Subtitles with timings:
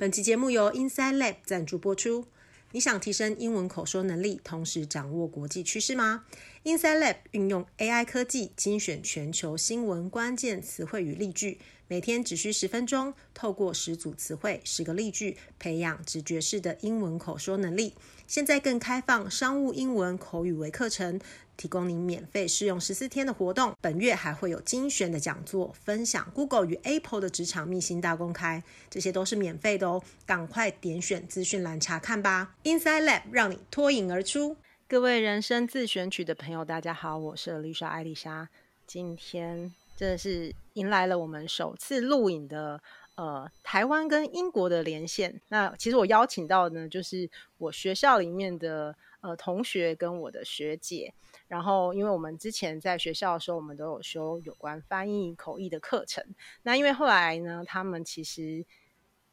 [0.00, 2.24] 本期节目由 Inside Lab 赞助播出。
[2.72, 6.24] 你想提升英文口说能力，同时掌握国际趋势吗
[6.64, 11.58] ？Inside Lab 运用 AI 科技精选全球新闻关键词汇与例句，
[11.90, 17.94] 每天只需十分钟，透过十组词汇、十个例句，培养直觉式的英文口说能力。
[18.28, 21.20] 现在更开放商务英文口语微课程。
[21.56, 32.54] 提供您免费试用十四天的活动，本月还会有精选的讲座分享，Google 与 Apple 的职场秘辛大公开，这些都是免费的哦，赶快点选资讯栏查看吧。
[32.62, 34.56] Inside Lab 让你脱颖而出。
[34.86, 38.48] 各位人生自选曲的朋友，大家好，我是丽莎艾丽莎，
[38.86, 42.82] 今天真的是迎来了我们首次录影的
[43.14, 45.40] 呃台湾跟英国的连线。
[45.48, 51.12] 那其实我邀请到的呢，就是我学校里面的呃同学跟我的学姐。
[51.46, 56.24] 然后，因为我们之前在学校的时候，我们都有修有关翻译口译的课程。
[56.62, 58.64] 那因为后来呢，他们其实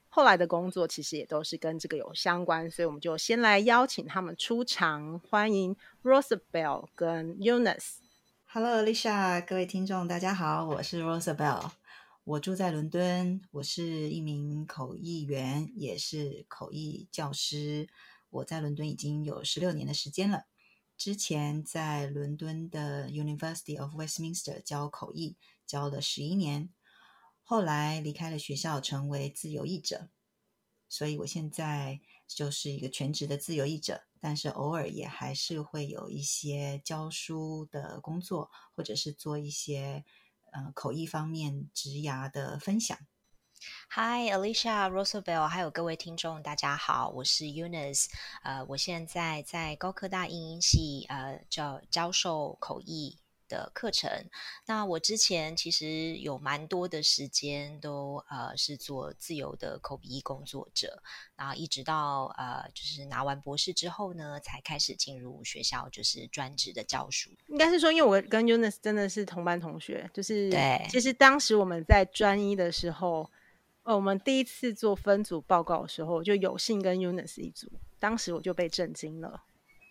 [0.10, 8.07] 后来的工作其实也都是跟这个有相关，所以我们就先来邀请他们出场，欢迎 Rosabelle 跟 Eunice。
[8.60, 11.74] Hello，Alicia，各位听众，大家好，我是 Rosabelle，
[12.24, 17.88] 我住在伦敦，我是一名口译员，也是口译教师。
[18.32, 20.46] 我在伦敦已经有十六年的时间了。
[20.98, 26.70] 之前在伦敦的 University of Westminster 教口译，教了十一年，
[27.44, 30.10] 后来离开了学校，成为自由译者。
[30.90, 40.04] 所以我现在就是一个全职的自由译者，但是偶尔也还是会有一些教书的工作，或者是做一些
[40.52, 42.98] 呃口译方面职涯的分享。
[43.90, 48.06] Hi, Alicia, Rosabelle，还有各位听众，大家好，我是 Eunice，
[48.44, 53.18] 呃，我现在在高科大英音系呃教教授口译
[53.48, 54.10] 的课程。
[54.66, 61.02] 那我之前其实有蛮多的时间都呃是做自由的口笔译工作者，
[61.36, 67.30] 然后一直到呃就是拿完博士之后呢，才开始进入学校，就是专职的教书。
[67.48, 73.30] 应该是说，因为我跟 Eunice 真的是同班同学，就是对，其实当时我们在专一的时候。
[73.84, 79.44] 哦，我们第一次做分组报告的时候，就有幸跟 Eunice 一组，当时我就被震惊了。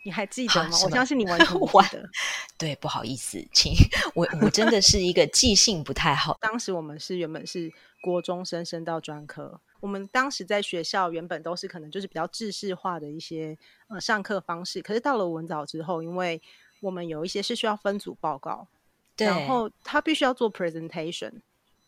[0.06, 0.71] 你还记得吗？
[0.71, 2.09] 吗我相信你完 全记得。
[2.56, 3.72] 对，不好意思，请
[4.15, 6.39] 我我真的是一个记性不太好。
[6.41, 13.59] 当时我们是原本是国中生升到专科，我们当时在学校原本都是可能就是比较制式化的一些
[13.89, 16.41] 呃上课方式，可是到了文藻之后，因为
[16.81, 18.69] 我们有一些是需要分组报告，
[19.16, 21.33] 然后他必须要做 presentation。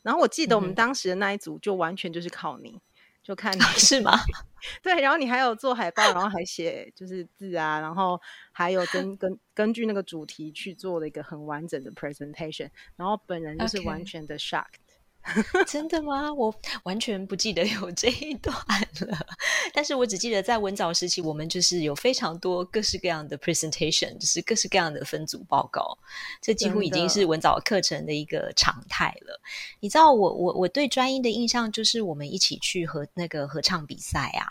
[0.03, 2.81] 然后我记得我们当时的那一组就完全就是靠你，嗯、
[3.28, 4.12] 就看你是吗？
[4.83, 8.19] 对，然后你还有做海报，然后还写就是字啊，然后
[8.53, 14.65] 还有根根根据那个主题去做了一个很完整的 presentation，然后本人就是完全的 shock。
[15.69, 16.33] 真的吗？
[16.33, 18.56] 我完全不记得有这一段
[19.01, 19.27] 了。
[19.75, 25.99] 但是我只记得在文藻时期，我们就是有非常多各式各样的 presentation，就是各式各样的分组报告。
[26.41, 29.39] 这几乎已经是文藻课程的一个常态了。
[29.81, 34.49] 你知道我，我我我对专一的印象就是我们一起去合那个合唱比赛啊，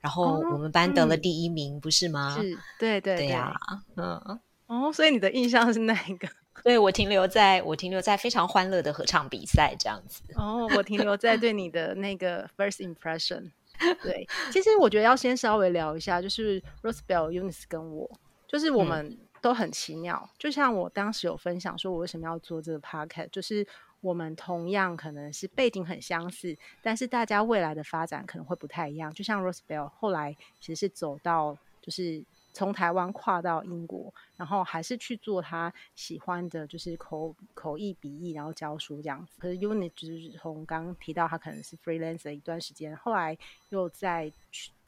[0.00, 2.38] 然后我们班得了第一名，哦、不是吗？
[2.40, 6.26] 是，对对对呀、啊，嗯，哦，所以你的印象是哪一个？
[6.62, 10.22] 对，我停留在我停留在非常欢乐的合唱比赛这样子。
[10.34, 13.50] 哦，我停留在对你的那个 first impression。
[14.02, 18.10] 对，其实我觉得要先稍微聊一下，就是 Rosabelle、Eunice 跟我，
[18.46, 20.20] 就是我们都很奇妙。
[20.22, 23.66] 嗯、就像我当时有分享说，我为什么要做这个 podcast，就是
[24.02, 29.12] 我们同样可能是背景很相似，但是大家未来的发展可能会不太一样。
[29.14, 32.22] 就像 Rosabelle 后来其实是走到就是。
[32.52, 39.38] 从台湾跨到英国，然后还是去做他喜欢的，就是口口译笔译，然后教书这样子。
[39.38, 43.36] 可是 Eunice 就是从刚刚提到他可能是 freelancer 一段时间，后来
[43.68, 44.32] 又再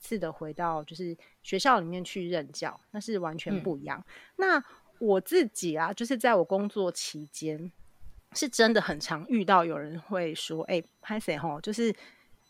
[0.00, 4.05] 次的回到就是学校里面去任教，那是完全不一样。
[4.06, 4.65] 嗯、那
[4.99, 7.70] 我自己啊，就是在我工作期间，
[8.32, 11.94] 是真的很常遇到有人会说：“哎、欸，拍谁吼？”就是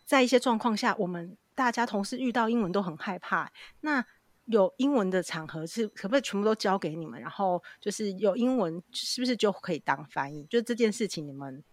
[0.04, 3.50] 在一些状况下，我们大家同事遇到英文都很害怕。
[3.80, 4.04] 那
[4.52, 7.18] 有英文的场合是可不可以全部都交给你们？
[7.18, 10.44] 然后就是有英文是不是就可以当翻译？
[10.44, 11.64] 就这件事情，你们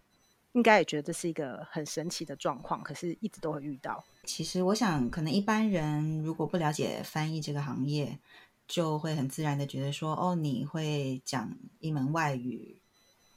[0.52, 4.02] 应该也觉得这是一个很神奇的状况，可是一直都会遇到。
[4.24, 8.18] 其实我想，可能一般人如果不了解翻译这个行业，
[8.66, 12.80] 就会很自然的觉得说，哦，你会讲一门外语，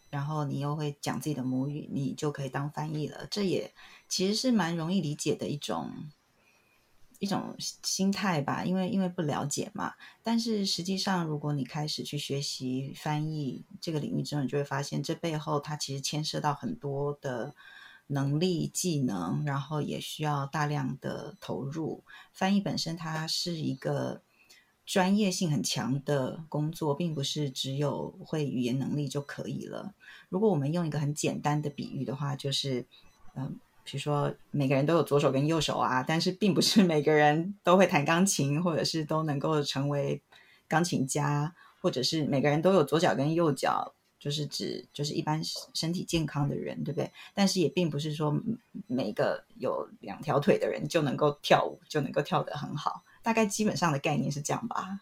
[0.10, 3.28] 然后你又会讲自己的母语，你就可以当翻译了。
[3.30, 3.74] 这也
[4.08, 5.92] 其实是蛮容易理解的一种。
[7.24, 9.94] 一种心态吧，因为因为不了解嘛。
[10.22, 17.56] 但是实际上，如果你开始去学习翻译这个领域之后，你就会发现这背后它其实牵涉到很多的
[18.08, 22.04] 能力、技能，然后也需要大量的投入。
[22.34, 24.22] 翻译本身它是一个
[24.86, 29.94] 专业性很强的工作，并不是只有会语言能力就可以了。
[30.28, 32.86] 如果我们用一个很简单的比喻的话，就是，
[33.36, 40.22] 嗯，比如说每个人都有左手跟右手啊，但是并不是每个人都会弹钢琴，或者是都能够成为
[40.68, 43.94] 钢琴家，或者是每个人都有左脚跟右脚。
[44.20, 45.42] 就是指就是一般
[45.74, 47.12] 身体健康的人，对不对？
[47.34, 48.34] 但是也并不是说
[48.88, 53.04] 每个有两条腿的人就能够跳舞，就能够跳得很好。
[53.22, 55.02] 大概基本上的概念是这样吧。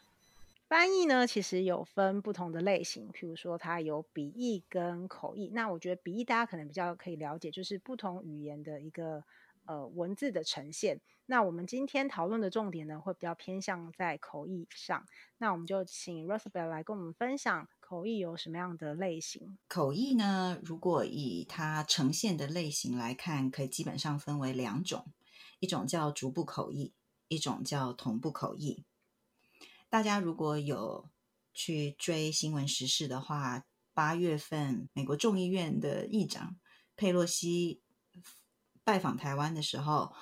[0.71, 5.49] 翻译呢，其实有分不同的类型，譬如说它有笔译跟口译。
[5.49, 9.21] 那我觉得笔译大家可能比较可以了解，就是不同语言的一个
[9.65, 11.01] 呃文字的呈现。
[11.25, 15.05] 那我们今天讨论的重点呢，会比较偏向在口译上。
[15.39, 17.67] 那我们就请 Rosabelle 来跟我们分享。
[17.81, 19.57] 口译有什么样的类型？
[19.67, 25.07] 口译呢，如果以它呈现的类型来看，可以基本上分为两种，
[25.59, 26.93] 一种叫逐步口译，
[27.27, 28.85] 一种叫同步口译。
[29.91, 31.09] 大家如果有
[31.53, 36.55] 去追新闻时事的话，八月份美国众议院的议长
[36.95, 37.81] 佩洛西
[38.85, 40.13] 拜访台湾的时候，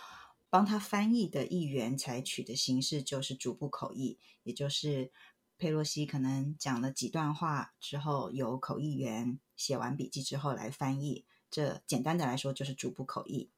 [0.49, 5.11] 帮他翻译的议员采取的形式就是逐步口译，也就是。
[5.59, 11.25] 佩洛西可能讲了几段话之后，由口译员写完笔记之后来翻译。
[11.51, 13.51] 这简单的来说就是逐步口译。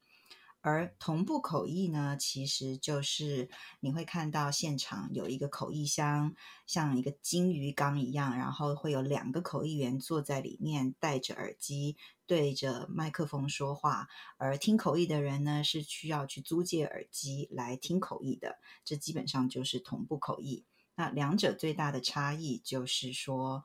[0.62, 3.50] 而同步口译呢，其实就是
[3.80, 6.34] 你会看到现场有一个口译箱，
[6.66, 14.06] 像一个金鱼缸一样，然后会有两个口译员坐在里面，戴着耳机对着麦克风说话。
[14.38, 18.58] 而听口译的人呢，是需要去租借耳机来听口译的。
[18.84, 20.64] 这基本上就是同步口译。
[20.94, 23.64] 那两者最大的差异就是说，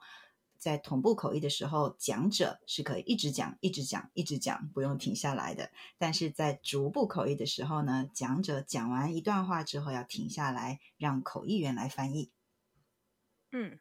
[0.59, 12.31] 在同步口译的时候，讲者是可以一直讲、一直讲、一直讲，不用停下来的；但是在逐步口译的时候呢，讲者讲完一段话之后要停下来，让口译员来翻译。
[13.51, 13.79] 嗯，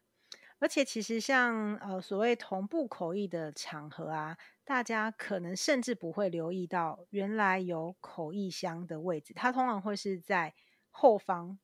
[0.59, 10.53] 而且其实像呃所谓同步口译的场合啊，大家可能甚至不会留意到，原来有口译箱的位置，它通常会是在
[10.89, 11.57] 后方，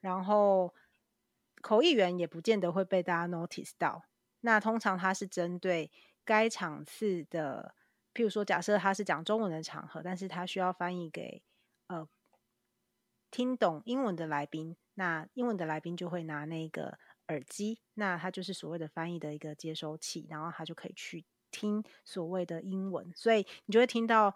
[0.00, 0.74] 然后。
[1.62, 4.04] 口译员也不见得会被大家 notice 到。
[4.40, 5.90] 那通常他是针对
[6.24, 7.74] 该场次的，
[8.14, 11.42] 譬如说，假设他是讲中文的场合，但是他需要翻译给
[11.88, 12.08] 呃
[13.30, 16.98] 听懂英文的来宾，那英文的来宾就会拿那个
[17.28, 24.34] 耳机，那他就是所谓的翻译的一个接收器，然后他就可以去听所谓的英文，所以你就会听到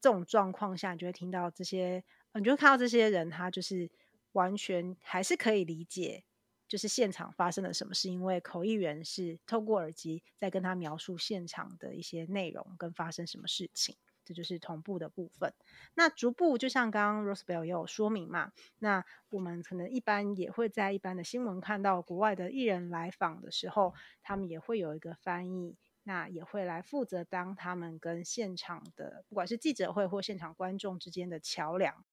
[0.00, 3.90] 这种状况下，你就会听到这些，你就会看到这些人，他就是
[4.32, 6.24] 完全还是可以理解。
[6.68, 15.50] 就是现场发生了什么事，因为口译员是透过耳机在跟他描述现场的一些内容跟发生什么事情，这就是同步的部分。
[15.94, 32.04] 那逐步就像刚刚 Rosabelle 也有说明嘛，那我们可能一般也会在一般的新闻看到国外的艺人来访的时候，他们也会有一个翻译，那也会来负责当他们跟现场的不管是记者会或现场观众之间的桥梁。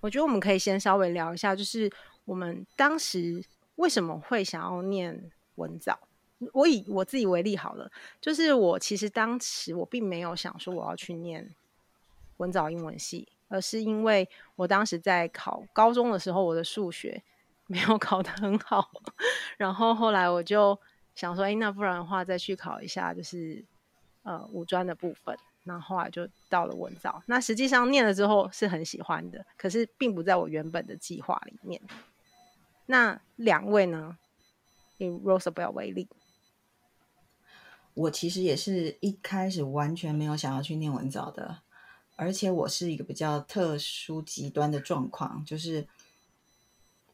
[0.00, 1.88] 我觉得我们可以先稍微聊一下，就是
[2.24, 3.44] 我们当时。
[3.76, 5.98] 为什么会想要念文藻？
[6.52, 7.90] 我以我自己为例好了，
[8.20, 11.54] 就是我其实当时我并没有想说我要去念
[12.38, 17.22] 文藻英文系，而是因为我当时在考高中的时候，我的数学
[17.68, 18.90] 没有考得很好，
[19.56, 20.76] 然后后来我就
[21.14, 23.64] 想说，哎，那不然的话再去考一下，就是
[24.24, 25.36] 呃五专的部分。
[25.64, 31.80] 那，后来就到了文藻，那实际上念了之后是很喜欢的，可是并不在我原本的计划里面。
[32.92, 34.18] 那两位呢？
[34.98, 36.06] 以 Rosabelle 为例，
[37.94, 41.62] 我其实也是一开始完全没有想要去念文藻的，
[42.16, 45.88] 而且我是一个比较特殊极端的状况，就是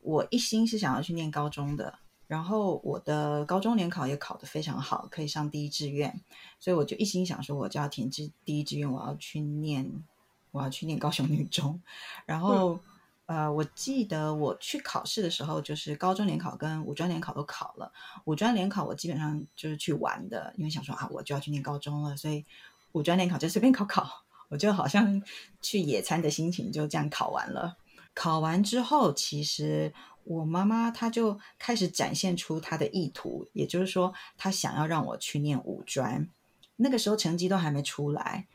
[0.03, 6.21] 我一心是想要去念高中的，然后我的高中联考也考得非常好，可以上第一志愿，
[6.59, 10.03] 所以我就一心想说，我就要填志第一志愿，我要去念，
[10.51, 11.81] 我要去念高雄女中，
[12.27, 12.81] 然后。
[13.29, 17.93] 呃，我记得我去考试的时候，就是高中联考跟五专联考都考了。
[18.25, 22.47] 五专联考我基本上就是去玩的，因为想说啊，我就要去念高中了，所以
[22.93, 25.23] 五专联考就随便考考， 我就好像
[25.61, 27.77] 去野餐的心情就这样考完了。
[28.15, 29.93] 考完之后，其实
[30.25, 36.27] 我妈妈她就开始展现出她的意图，也就是说，她想要让我去念五专。
[36.77, 38.47] 那个时候成绩都还没出来。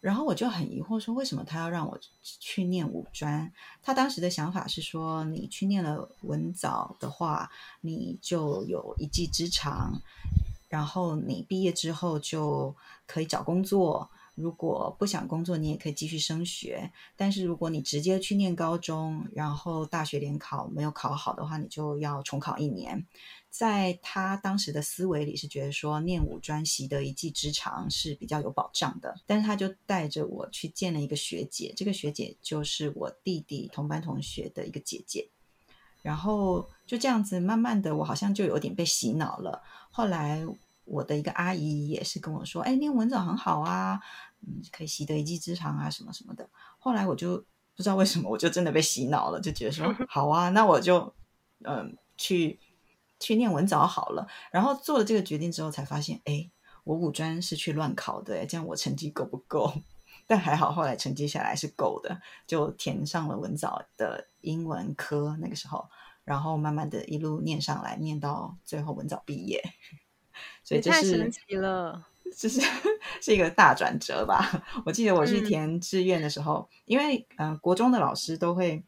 [0.00, 3.52] 然后我就很疑惑，说为什么他要让我去念五专？
[3.82, 7.50] 他当时的想法是说，你去念了文藻的话，
[7.80, 10.00] 你就有一技之长，
[10.68, 12.74] 然后你毕业之后就
[13.06, 16.92] 可以找工作，如果不想工作，你也可以继续升学。
[17.16, 23.04] 但是如果你直接去念高中，然后大学联考没有考好的话，你就要重考一年。
[23.58, 29.14] 在他当时的思维里是觉得说，念五专习得一技之长是比较有保障的。
[29.24, 35.30] 但是他就带着我去见了一个学姐，这个学姐就是我弟弟同班同学的一个姐姐。
[36.02, 39.62] 然后就这样子，慢慢的，我好像就有点被洗脑了。
[39.90, 40.46] 后来
[40.84, 43.98] 我的一个阿姨也是跟我说：“哎，念文藻很好啊。”
[44.46, 46.46] 嗯，可以习得一技之长啊，什么什么的。
[46.78, 47.38] 后来我就
[47.74, 51.14] 不知道为什么，我就真的被洗脑了，就觉得说 好啊，那我就
[51.64, 52.60] 嗯去
[53.20, 54.26] 去念文藻好了。
[54.50, 56.50] 然后做了这个决定之后，才发现，哎，
[56.84, 59.72] 我五专是去乱考的，这样我成绩够不够？
[60.28, 65.36] 但还好，后来成绩下来是够的，就填上了文藻的英文科。
[65.40, 65.88] 那个时候，
[66.24, 69.62] 然后慢慢的一路念上来，念到最后文藻毕业。
[70.64, 72.06] 所以这是太神奇了。
[72.36, 72.60] 这是
[73.20, 74.64] 是一个大转折吧？
[74.84, 78.82] 我记得我去填志愿的时候，嗯、因为嗯、呃，国中的老师都会，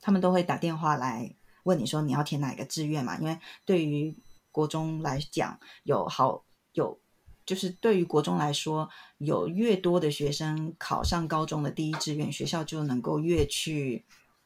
[0.00, 1.34] 他们都会打电话来
[1.66, 3.18] 问你说你要填哪个志愿嘛？
[3.18, 4.16] 因为对于
[4.50, 6.98] 国中来讲，有好有
[7.44, 14.04] 就是对于国中来说，有越多的学生考上高中的第一志愿，学校就能够越去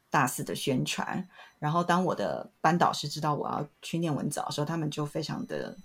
[0.09, 1.29] 大肆的宣传。
[1.59, 5.77] 然后当我的班导师知道我要去念文藻的时候，他们就非常的。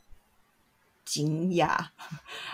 [1.06, 1.78] 惊讶，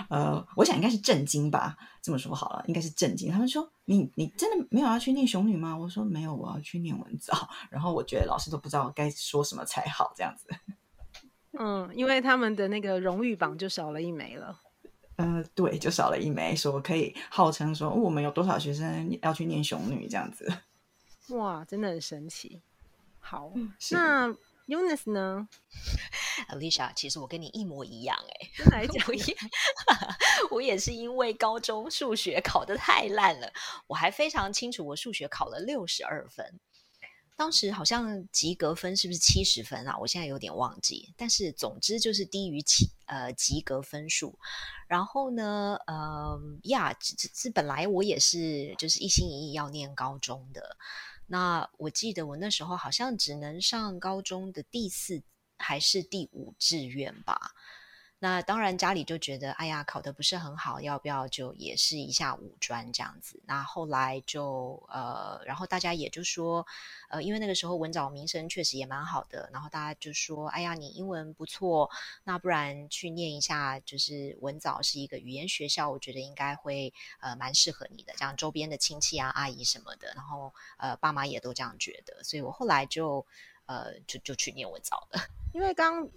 [0.09, 1.77] 呃，我想应该是震惊吧。
[2.01, 3.31] 这么说好了，应该是震惊。
[3.31, 10.47] 他们说：“你你真的没有要去念雄女吗？”我说：“没有，我要去念文藻。”然后我觉得老师都不知道该说什么才好，这样子。
[11.57, 14.59] 嗯，因为他们的那个荣誉榜就少了一枚了。
[15.17, 20.51] 嗯、呃，对，就少了一枚，说可以号称说、哦、我们有多少学生要去念雄女这样子。
[21.29, 22.61] 哇，真的很神奇。
[23.19, 23.53] 好，
[23.91, 24.35] 那。
[24.71, 25.49] Eunice 呢
[26.47, 29.37] ？Alicia，其实我跟你一模一样哎、 欸，真的来讲一样，
[30.49, 33.51] 我也是因为高中数学考得太烂了，
[33.87, 36.57] 我还非常清楚，我数学考了六十二分，
[37.35, 39.97] 当时好像及格分是不是七十分啊？
[39.99, 44.39] 我现在有点忘记，但是总之就是低于七呃及格分数。
[44.87, 50.77] 然后呢，呃呀，这这本来我也是就是一心一意要念高中的。
[51.31, 55.23] 那我记得我那时候好像只能上高中的第四
[55.57, 57.53] 还是第五志愿吧。
[58.23, 63.41] 那当然，家里就觉得，哎呀，考得不是很好，要不要就也试一下五专这样子？
[63.47, 66.63] 那后来就呃，然后大家也就说，
[67.09, 71.89] 呃，因为那个时候文藻名声确实也蛮好的，然后大家就说，哎呀，你英文不错，
[72.23, 83.25] 那不然去念一下，就是文藻是一个语言学校，我觉得应该会呃蛮适合你的，这样周边的亲戚啊、阿姨什么的，然后呃爸妈也都这样觉得，所以我后来就
[83.65, 85.19] 呃就就去念文藻了，
[85.55, 86.07] 因为刚。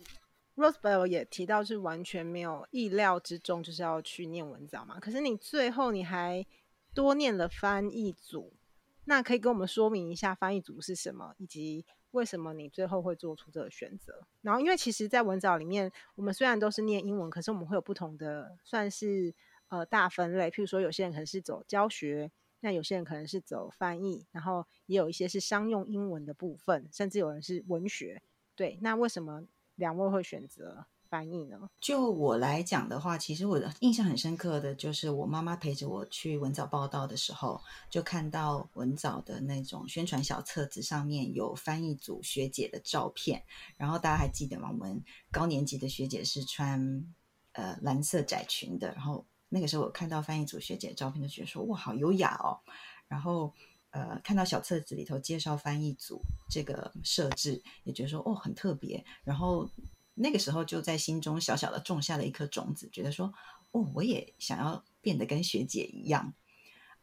[0.57, 5.01] Rosebell 也提到是完全没有意料之中，就是要去念文藻嘛。
[5.01, 6.47] 可是你最后你还
[6.95, 8.53] 多念了翻译组，
[9.07, 14.25] 那可以跟我们说明一下翻译组是什么，以及为什么你最后会做出这个选择？
[14.43, 19.35] 然后，因为其实，在文藻里面，我们虽然都是念英文，可是我们会有不同的算是
[19.69, 20.49] 呃大分类。
[20.49, 22.31] 譬如说，有些人可能是走教学，
[22.61, 28.23] 那有些人可能是走翻译，然后也有一些是商用英文的部分，甚至有人是文学。
[28.55, 29.43] 对，那为什么？
[29.77, 31.69] 两位会选择翻译呢？
[31.81, 43.45] 就我来讲的话，其实我的印象很深刻的就是我妈妈陪着我去文藻报到的时候，就看到文藻的那种宣传小册子上面有翻译组学姐的照片。
[43.77, 44.71] 然后大家还记得吗？
[44.71, 47.07] 我们高年级的学姐是穿
[47.53, 48.93] 呃蓝色窄裙的。
[48.93, 52.59] 然后那个时候我看到翻译组学姐的照片，就觉得说哇，好优雅哦。
[53.07, 53.53] 然后
[53.95, 56.21] 呃，看到小册子里头介绍翻译组
[56.51, 59.05] 这个设置，也觉得说哦，很特别。
[59.23, 59.71] 然后
[60.15, 63.33] 那个时候就在心中小小的种下了一颗种子，觉得说
[63.71, 66.35] 哦，我也想要变得跟学姐一样。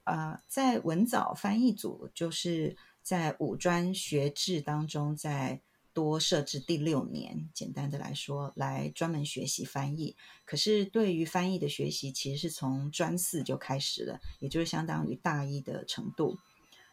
[0.04, 5.62] 呃，在文藻翻译组，就是在五专学制当中再
[5.94, 7.50] 多设置第六年。
[7.54, 10.18] 简单的来说，来专门学习翻译。
[10.44, 16.38] 可是对于翻译的学习，其实是从专四就开始了，也就是相当于大一的程度。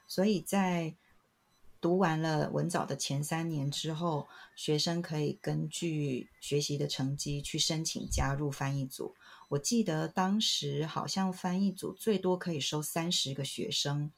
[0.08, 0.96] 所以在
[1.80, 9.14] 读完了文藻的前三年之后，学生可以根据学习的成绩去申请加入翻译组。
[9.50, 14.10] 我记得当时好像翻译组最多可以收三十个学生，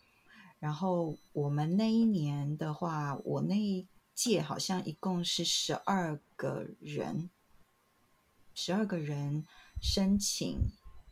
[0.59, 7.29] 然后我们那一年的话，我那一届好像一共是十二个人，
[8.55, 9.45] 十二个人
[9.83, 10.59] 申请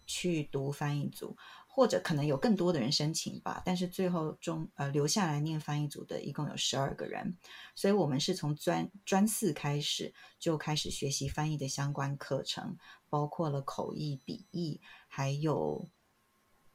[0.09, 1.37] 去读翻译组。
[1.71, 7.37] 或者可能有更多的人申请吧，但是最后中呃留下来念翻译组的一共有十二个人，
[7.77, 12.77] 所以我们是从专专四开始就开始学习翻译的相关课程，
[13.09, 15.89] 包括了口译、笔译，还有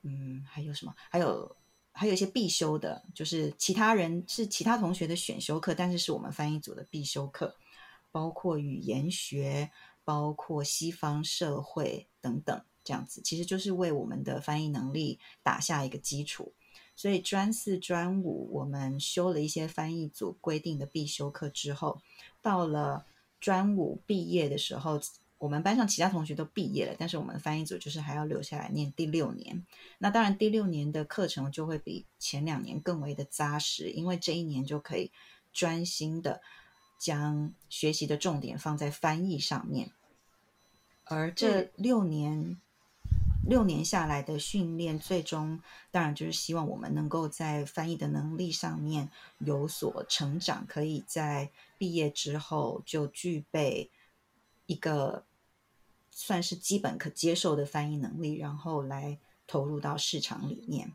[0.04, 0.96] 嗯，还有什么？
[1.10, 1.54] 还有
[1.92, 7.54] 还有一些必修的，就是其他人是其他同学的选修课，但是是我们翻译组的必修课，
[8.10, 9.70] 包括语言学，
[10.06, 16.54] 包括西方社会等等，这样子，其实就是为我们的翻译能力打下一个基础。
[16.96, 22.00] 所以专四、专五，我们修了一些翻译组规定的必修课之后，
[22.40, 23.08] 到了
[23.40, 25.02] 专五毕业的时候，
[25.40, 29.66] 我们班上其他同学都毕业了，但是我们翻译组就是还要留下来念第六年。
[29.98, 35.12] 那当然，第六年的课程就会比前两年更为的扎实，因为这一年就可以
[35.52, 36.42] 专心的
[37.00, 39.90] 将学习的重点放在翻译上面，
[41.06, 42.60] 而这六年。
[43.46, 45.60] 六年下来的训练，最终
[45.92, 49.10] 当然就是希望我们能够在翻译的能力上面
[49.40, 53.92] 有所成长，可以在毕业之后就具备
[54.66, 55.26] 一个
[56.10, 60.94] 算是基本可接受的翻译能力，然后来投入到市场里面。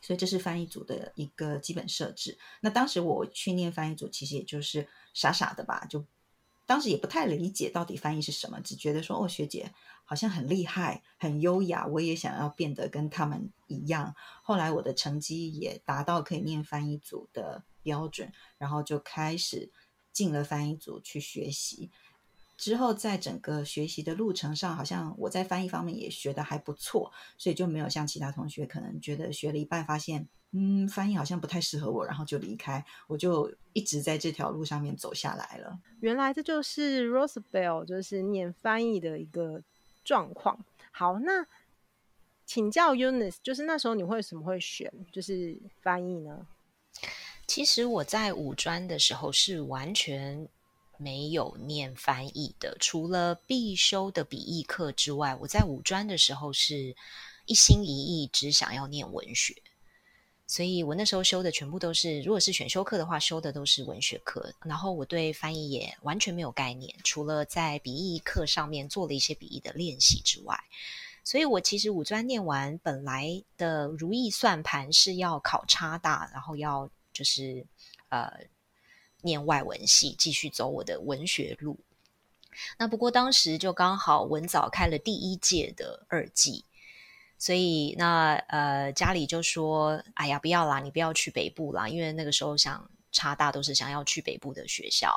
[0.00, 2.36] 所以这是翻译组的一个基本设置。
[2.60, 6.04] 那当时我去念翻译组，其实也就是傻傻的吧，就
[6.66, 9.72] 当时也不太理解到底翻译是什么，只觉得说哦，学姐。
[10.12, 14.14] 好像很厉害，很优雅，我也想要变得跟他们一样。
[14.42, 19.70] 后来我的成绩也达到可以念翻译组的标准，然后就开始
[20.12, 21.90] 进了翻译组去学习。
[22.58, 32.84] 之后在整个学习的路程上，好像我在翻译方面也学得还不错，所以就没有像其他同学可能觉得学了一半发现，嗯，翻译好像不太适合我，然后就离开。
[33.06, 35.78] 我就一直在这条路上面走下来了。
[36.00, 39.62] 原来这就是 Rosebell，就是念翻译的一个。
[40.04, 41.46] 状况好，那
[42.44, 46.46] 请教 Unis，就是那时候你会什么会选就是翻译呢？
[47.46, 50.48] 其实我在五专的时候是完全
[50.98, 56.94] 没有念翻译的，除了必修的笔译课之外，我在五专的时候是
[57.46, 59.62] 一心一意只想要念文学。
[60.52, 64.52] 所以我那时候修的全部都是，如果是选修课的话，修的都是文学课。
[64.66, 70.62] 然后我对翻译也完全没有概念，除了在笔译课上面做了一些笔译的练习之外，
[71.24, 77.66] 所以我其实五专念完，本来的如意算盘是要考差大，然后要就是
[78.10, 78.30] 呃
[79.22, 81.80] 念外文系，继续走我的文学路。
[82.76, 86.66] 那不过当时就刚好文藻开了第一届的二技。
[87.42, 95.12] 所以那呃家里就说，哎呀不要啦，你不要去北部啦，因为那个时候想差大都是想要去北部的学校。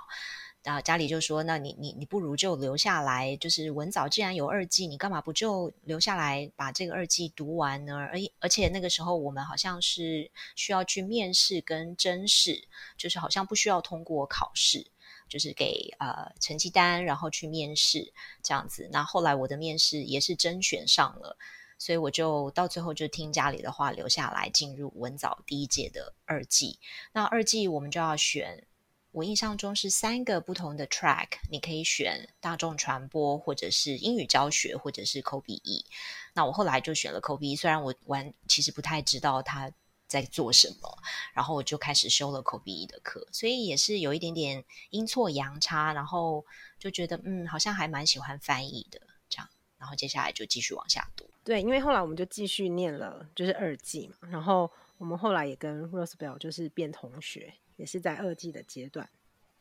[0.63, 7.95] 然后家里就说，那你你你不如就留下来，就是文藻既然有二技，你干嘛不就留下来把这个二技读完呢？
[7.95, 14.87] 而而且那个时候我们好像是需要去面试跟甄试，就是好像不需要通过考试，
[15.29, 18.11] 就是给呃成绩单然后去面试
[18.41, 18.89] 这样子。
[18.91, 21.37] 那后来我的面试也是甄选上了。
[21.77, 26.79] 所以我就到最后就听家里的话，留下来进入文藻第一届的二季。
[27.11, 28.65] 那二季我们就要选，
[29.11, 35.85] 我印象中是三个不同的 track，你可以选大众传播，或者是英语教学，或者是口笔译。
[36.33, 39.71] 那我后来就选了口笔译，虽然我完其实不太知道他
[40.07, 40.97] 在做什么，
[41.33, 46.45] 然后我就开始修了口笔译的课，所以也是有一点点阴错阳差，然后
[46.79, 51.29] 就觉得嗯，好像还蛮喜欢翻译的这样，然后接下来就继续往下读。
[51.45, 54.27] 对，因为后来我们就继续念了，就是二季嘛。
[54.31, 59.07] 然后我们后来也跟 Rosabelle 就是变同学，也是在二季的阶段。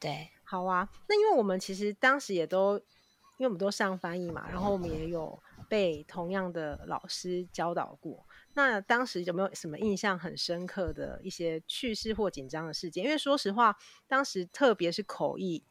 [0.00, 0.88] 对，好啊。
[1.06, 2.78] 那因为我们其实当时也都，
[3.36, 8.26] 因为我们都上翻译嘛，然后我们也有被同样的老师教导过。
[8.54, 13.04] 那当时有没有什么印象很深刻的一些趣事或紧张的事件？
[13.04, 15.62] 因为说实话，当时特别是口译，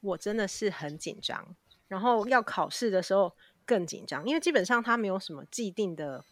[0.00, 1.54] 我真的是很紧张。
[1.88, 3.34] 然后要考试的时候，
[3.70, 6.24] 更紧张，因为基本上它没有什么既定的。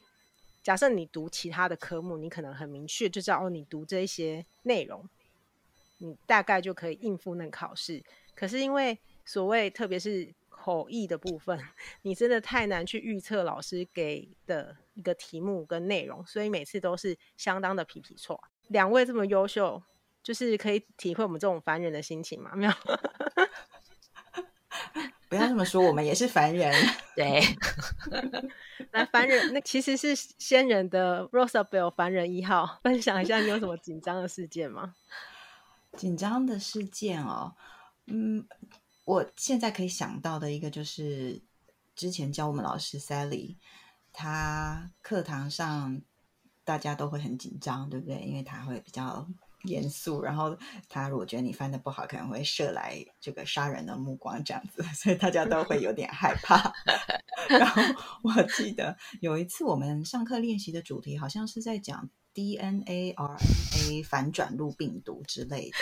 [0.61, 5.09] 假设你读其他的科目，你可能很明确就知道哦，你读这一些内容，
[5.99, 8.03] 你大概就可以应付那个考试。
[8.35, 11.59] 可是因为所谓特别是口译的部分，
[12.03, 18.43] 你真的太难去预测老师给的一个题目跟内容，所以每次都是相当的皮皮错。
[18.67, 19.81] 两位这么优秀，
[20.23, 22.51] 就是可以体会我们这种凡人的心情吗？
[22.59, 22.73] 没有。
[25.29, 26.73] 不要这么说，我们也是凡人。
[27.15, 27.41] 对，
[28.93, 34.95] 来凡人，那其实是仙人的 Rosabelle 凡人一号，分享一下你有什么紧张的事件吗？
[35.97, 37.55] 紧张的事件哦，
[38.07, 38.47] 嗯，
[39.05, 41.41] 我现在可以想到的一个就是
[41.95, 43.57] 之前教我们老师 Sally，
[44.13, 46.01] 他课堂上
[46.65, 48.21] 大家都会很紧张，对不对？
[48.23, 49.29] 因为他会比较。
[49.69, 50.57] 严肃，然后
[50.89, 56.73] 他如果觉得你翻的不好，可能会射来这个杀人的目光，这样子， 所以大家都会有点害怕。
[57.49, 57.83] 然后
[58.25, 65.77] 我记得有一次我们上课练习的主题好像是在讲 DNA、RNA 反转录病毒之类的。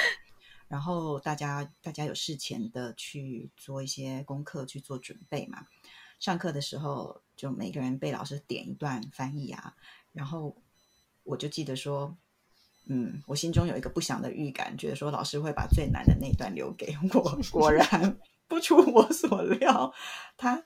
[0.69, 5.67] 然后大家大家有事前的去做一些功课去做准备嘛。
[6.19, 9.77] 上课的时候就每个人被老师点一段翻译啊，
[10.13, 10.57] 然后
[11.25, 12.17] 我就记得说，
[12.89, 17.39] 嗯，我心中有一个不祥的预感，觉得说老师会把最难的那一段留给我。
[17.51, 18.17] 果然
[18.49, 19.93] 不出我所料，
[20.37, 20.63] 他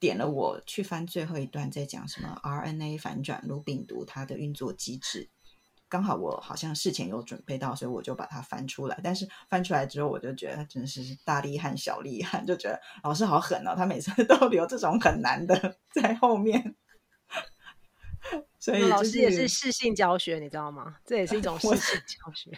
[0.00, 5.30] 点了我去翻最后一段，在讲什么 RNA 反转录病毒它的运作机制。
[5.88, 8.98] 刚好我好像事前有准备到，所以我就把它翻出来。
[9.04, 16.74] 但是翻出来之后，我就觉得真的是大厉害小厉害，就觉得老师好狠哦，他每次都留这种很难的 在后面。
[18.58, 20.96] 所以、就是、老师也是视性教学，你知道吗？
[21.04, 22.50] 这也是一种 视性教学。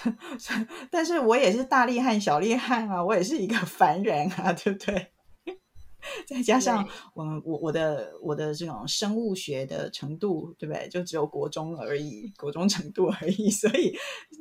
[0.90, 5.08] 但是我也是大厉害小厉害啊，我也是一个凡人啊，对不对？
[6.26, 10.88] 再加上我我我的我的这种生物学的程度，对不对？
[10.88, 13.50] 就只有国中而已，国中程度而已。
[13.50, 13.96] 所以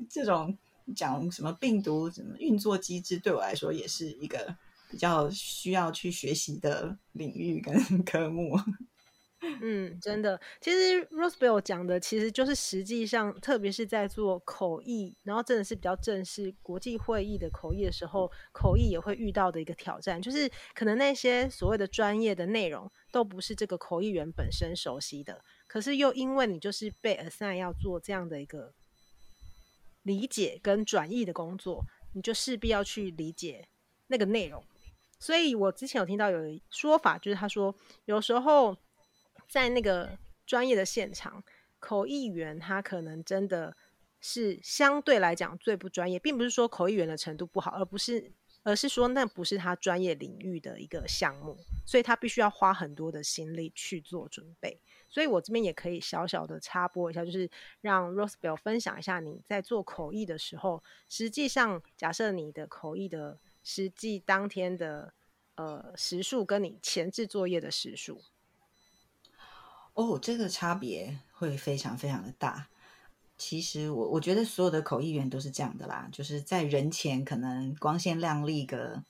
[0.10, 0.56] 这种
[0.96, 4.56] 讲什么病毒、什么运作机制，对我来说也是一个
[4.90, 8.56] 比较需要去学习的领域跟科目。
[9.40, 28.74] 嗯，真的，其实 Rosebell 讲的其实就是实际上，特别是在做口译，然后真的是比较正式国际会议的口译的时候，口译也会遇到的一个挑战，就是可能那些所谓的专业的内容都不是这个口译员本身熟悉的，可是又因为你就是被 assign 要做这样的一个
[30.02, 33.68] 理解跟转译的工作，你就势必要去理解
[34.08, 34.64] 那个内容。
[35.20, 38.76] 所以我之前有听到有说法，就是他说有时候。
[39.48, 41.44] 在那个专业的现场，
[41.80, 43.76] 口译员他可能真的
[44.20, 48.32] 是相对来讲最不专业，并不是说口译员的程度不好，而不是，
[48.64, 51.56] 而是说那不是他专业领域的一个项目，
[51.86, 54.80] 所以他必须要花很多的心力去做准备。
[55.08, 65.14] 所以我这边也可以小小的插播一下，就是让 Rosebel 分享一下你在做口译的时候，实际上假设你的口译的实际当天的
[65.56, 68.22] 呃时数跟你前置作业的时数。
[69.98, 72.68] 哦，这个差别会非常非常的大。
[73.36, 79.04] 其实我我觉得所有的口译员都是这样的啦，就是在人前可能光鲜亮丽个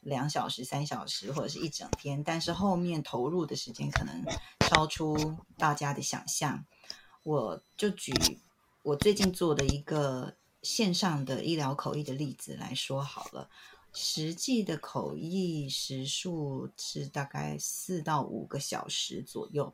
[0.00, 4.22] 两小时、三小时或者是一整天，但是后面投入的时间可能
[4.68, 6.66] 超出大家的想象。
[7.22, 8.12] 我就举
[8.82, 13.48] 我最近做的一个线上的医疗口译的例子来说好了，
[13.94, 19.72] 实际的口译时数是大概四到五个小时左右。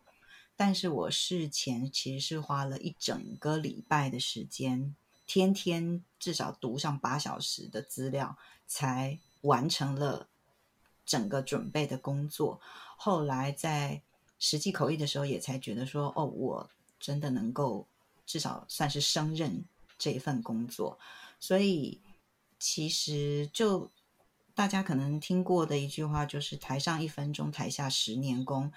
[0.57, 4.95] 但是我事前其实是花了一整个礼拜的时间，
[5.27, 8.37] 天天至少读上八小时的资料，
[8.67, 10.29] 才完成了
[11.05, 12.61] 整个准备的工作。
[12.97, 14.03] 后来在
[14.38, 17.87] 实际口译的时候，也才觉得说，哦，我真的能够
[18.25, 19.65] 至少算是胜任
[19.99, 20.99] 这一份工作。
[21.41, 22.01] 所以
[22.61, 23.91] 其实就
[24.55, 28.73] 大家可能听过的一句话，就是“台上一分钟，台下十年功”。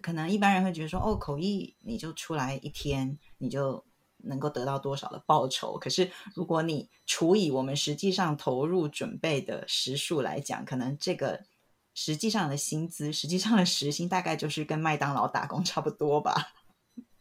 [0.00, 3.84] 可能一般人会觉得说，哦，口译你就出来一天，你就
[4.24, 5.78] 能够得到多少的报酬？
[5.78, 11.44] 可是如果你除以我们实际上投入准备的时数来讲，可能这个
[11.94, 16.54] 实际上的薪资，实际上的时薪大概就是跟麦当劳打工差不多吧。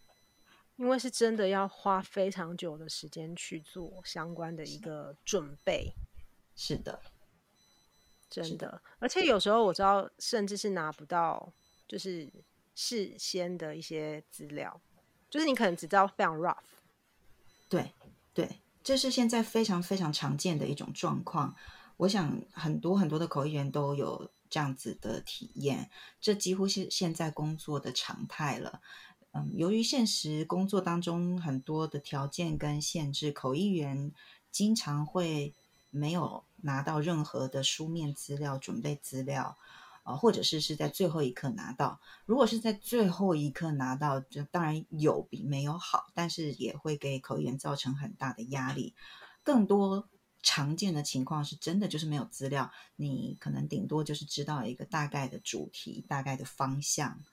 [0.78, 5.94] 因为是真的要花非常久的时间去做相关的一个准备。
[6.56, 7.00] 是的，
[8.30, 11.52] 真的，的而且有时候我知道，甚至是拿不到，
[11.88, 12.32] 就是。
[12.74, 14.82] 事先的一些资料，
[15.30, 16.58] 就是你可能只知道非常 rough。
[17.70, 17.94] 对
[18.34, 21.56] 对，这是现在非常非常常见的一种状况。
[21.98, 28.82] 我想很多很多的口译员都有这样子的体验，这几乎是现在工作的常态了。
[29.34, 34.12] 嗯，由于现实工作当中很多的条件跟限制，口译员
[34.52, 35.54] 经常会
[35.90, 39.58] 没有拿到任何的书面资料、准备资料。
[40.04, 42.00] 啊，或者是是在最后一刻拿到。
[42.26, 48.96] 如果是在最后一刻拿到，就当然有比没有好，但是也会给口译员造成很大的压力。
[49.44, 50.10] 更多
[50.42, 57.24] 常见的情况是真的就是没有资料，你可能顶多就是知道一个大概的主题、大概的方向，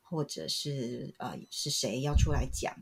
[0.00, 2.74] 或者是呃是谁要出来讲，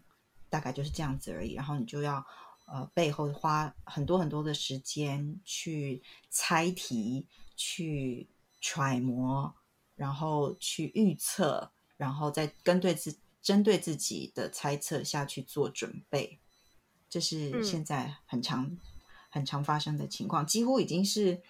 [0.49, 1.55] 大概就是这样子而已。
[1.55, 2.25] 然后你就要
[2.67, 6.01] 呃背后花很多很多的时间去
[6.31, 7.27] 猜题
[7.57, 8.29] 去。
[8.63, 9.55] 揣摩，
[9.97, 16.39] 然后去预测，然后再跟对自针对自己的猜测下去做准备，
[17.11, 18.79] 这是现在很常、嗯、
[19.29, 21.43] 很常发生的情况，几乎已经是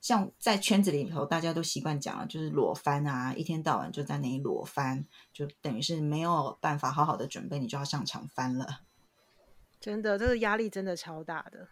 [0.00, 8.82] 像在圈子里头，大家都习惯讲了，就是裸翻啊，一天到晚就在那里裸翻，就等于是没有办法好好的准备，你就要上场翻了。
[9.80, 11.68] 真的，这个压力真的超大的。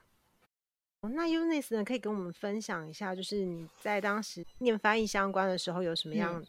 [1.09, 6.45] 那 Eunice 呢，可以跟我们分享一下，就是你在当时念翻译相关的时候，有什么样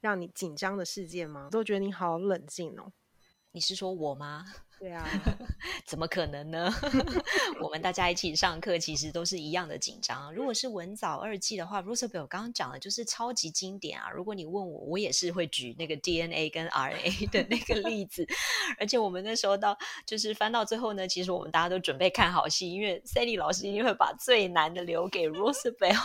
[0.00, 1.48] 让你紧张的事件吗？
[1.48, 2.92] 嗯、都觉得你好冷静哦。
[3.52, 4.44] 你是说我吗？
[4.78, 5.08] 对啊，
[5.86, 6.70] 怎么可能呢？
[7.62, 10.32] 我们大家一起上课，其实都是一样的紧张。
[10.34, 14.10] 如果是文藻二季的话，Rosabel 刚刚讲的就是超级经典啊。
[14.10, 18.26] 如果你问我，我也是会举那个 DNA 跟 RNA 的那个例子。
[18.78, 25.96] 而且我们那时候到就是翻到最后呢，其实我们大家都准备看好戏，因为 Sally 老师一定会把最难的留给 Rosabel。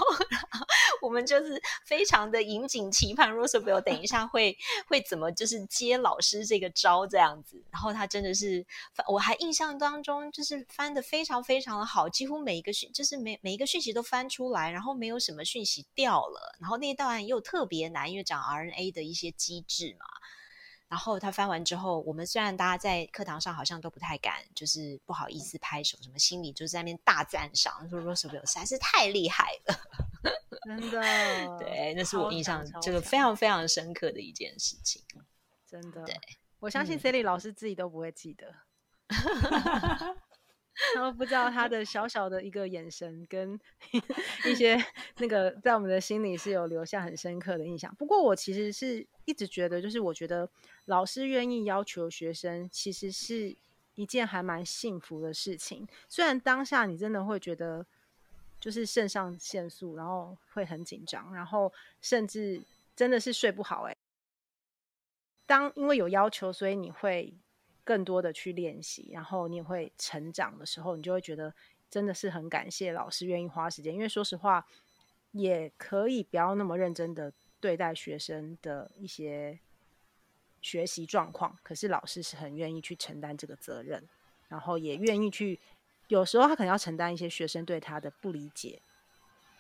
[1.02, 7.64] 我们就是非常的引颈期盼 Rosabel 等一下会会怎么就是接老师这个招这样子。
[7.72, 8.66] 然后他真的是。
[9.08, 16.56] 我还印象当中，就是翻的非常非常的好，几乎每一个讯，就是每每一个讯息都翻出来，然后没有什么讯息掉了。
[16.60, 20.06] 然后那一段又特别难，因为讲 RNA 的一些机制嘛。
[20.92, 29.80] 然后他翻完之后，我们虽然大家在课堂上好像都不太敢，就是不好意思拍手，什么心里就在那边大赞赏，说 Rosabel 实在是太厉害了，
[30.66, 31.00] 真的。
[31.58, 35.02] 对，那是我印象这个非常非常深刻的一件事情，
[35.66, 36.04] 真的。
[36.04, 36.14] 对。
[36.60, 38.54] 我相信 Sally 老师自己都不会记得，
[40.96, 43.60] 然后不知道他的小小的一个眼神跟
[44.46, 44.78] 一 些
[45.18, 47.94] 那个在我们的心里是有留下很深刻的印象。
[47.96, 50.50] 不过我其实是一直觉得，就是我觉得
[50.86, 53.56] 老师愿意要求学生，其实是
[53.96, 55.88] 一件还蛮幸福的事情。
[56.10, 57.86] 虽然当下你真的会觉得
[58.60, 62.62] 就是肾上腺素，然后会很紧张，然后甚至
[62.96, 63.98] 真的是睡不好欸。
[65.46, 67.34] 当因为有要求，所以你会
[67.84, 71.54] 更多的去练习，然后你也会成长的时候，你就会觉得
[71.90, 73.94] 真的是很感谢老师愿意花时间。
[73.94, 74.66] 因为说实话，
[75.32, 79.60] 也可以不要那么认真的对待学生的一些
[80.62, 84.04] 学习状况，可是老师是很愿意去承担这个责任，
[84.48, 85.60] 然后也愿意去，
[86.08, 88.82] 有时候他可能要承担一些学生对他的不理解，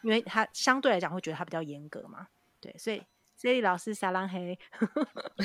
[0.01, 2.27] 因为他相对来讲会觉得他比较严格嘛，
[2.60, 3.01] 对，所以。
[3.41, 4.60] Sally 老师撒浪嘿，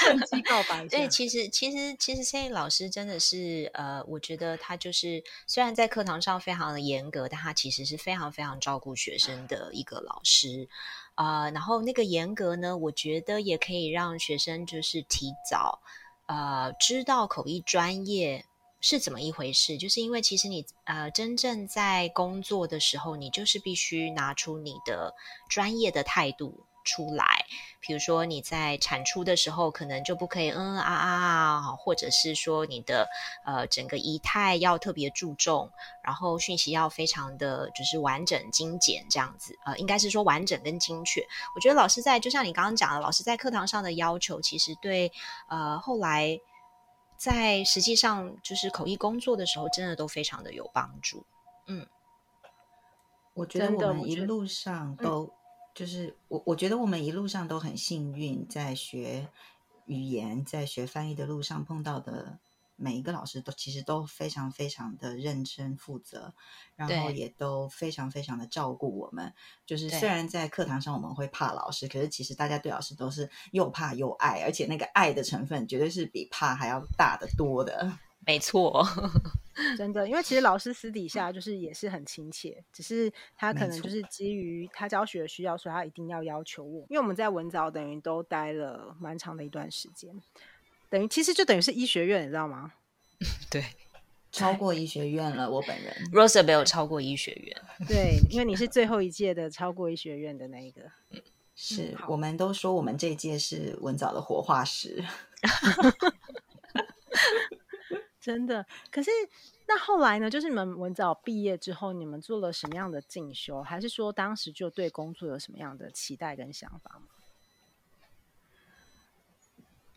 [0.00, 0.84] 趁机告白。
[0.88, 10.66] 对，其实其实其实 Sally 老师真的是呃，我觉得他就是虽然在课堂上非常的严格，但他其实是非常非常照顾学生的一个老师
[11.14, 11.50] 啊、呃。
[11.50, 15.82] 然后那个严格呢，我觉得也可以让学生就是提早
[16.24, 18.46] 呃知道口译专业
[18.80, 19.76] 是怎么一回事。
[19.76, 25.14] 就是因为其实你呃真正在工作的时候，你就是必须拿出你的
[25.50, 26.64] 专业的态度。
[26.90, 27.44] 出来，
[27.80, 33.08] 比如说你在产出的时候，可能就不可以嗯啊啊啊，或者是说你的
[33.46, 35.70] 呃整个仪态要特别注重，
[36.02, 41.24] 然后讯息要非常的就是完整精简这样子，呃，应该是说完整跟精确。
[41.54, 45.12] 我觉得老师在就像你刚刚讲的，老师在课堂上的要求，其实对
[45.48, 46.40] 呃后来
[47.16, 51.24] 在实际上就是口译工作的时候，真的都非常的有帮助。
[51.66, 51.86] 嗯，
[53.34, 55.32] 我觉得我们一路上都。
[55.74, 59.28] 就是我，我觉得我们一路上都很幸运，在学
[59.86, 62.38] 语言、在学翻译的路上碰到的
[62.76, 66.32] 每一个老师都其实都非常非常的认真负责，
[66.76, 69.32] 然后也都非常非常的照顾我们。
[69.66, 77.98] 就是虽然在课堂上我们会怕老师，可是其实大家对老师都是又怕又爱，而且那个爱的成分绝对是比怕还要大得多的。
[78.26, 78.86] 没错，
[79.76, 86.86] 真的，因为其实老师私底下就是也是很亲切，只是他可能就是基于他教学的需要，所以他一定要要求我。
[86.90, 90.14] 因为我们在文藻等于都待了蛮长的一段时间，
[90.88, 92.72] 等于其实就等于是医学院，你知道吗？
[93.50, 93.64] 对，
[94.30, 95.50] 超过医学院了。
[95.50, 100.82] 我本人 Rosabel 超过医学院，对，因为你是最后一届的超过医学院的那一个。
[101.56, 105.04] 是、嗯、我们都说我们这一届是文藻的活化石。
[108.20, 109.10] 真的，可是
[109.66, 110.28] 那后来呢？
[110.28, 113.62] 就是你们文藻毕业之后，你们做了什么样的进修？
[113.62, 117.06] 还是说当时就对工作有什么样的期待跟想法吗？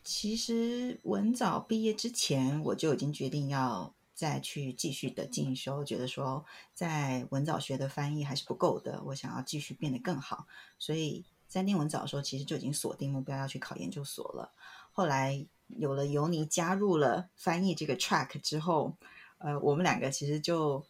[0.02, 10.46] 其实文藻毕业之前，我就已经决定要再去继续的进修，觉得说在文藻学的翻译还是不够的，我想要继续变得更好。
[10.78, 14.50] 所以在念文藻的时候，其实就已经锁定目标要去考研究所了。
[14.92, 15.46] 后来。
[15.68, 18.96] 有了尤尼加入了翻译这个 track 之后，
[19.38, 20.84] 呃，我们两个其实就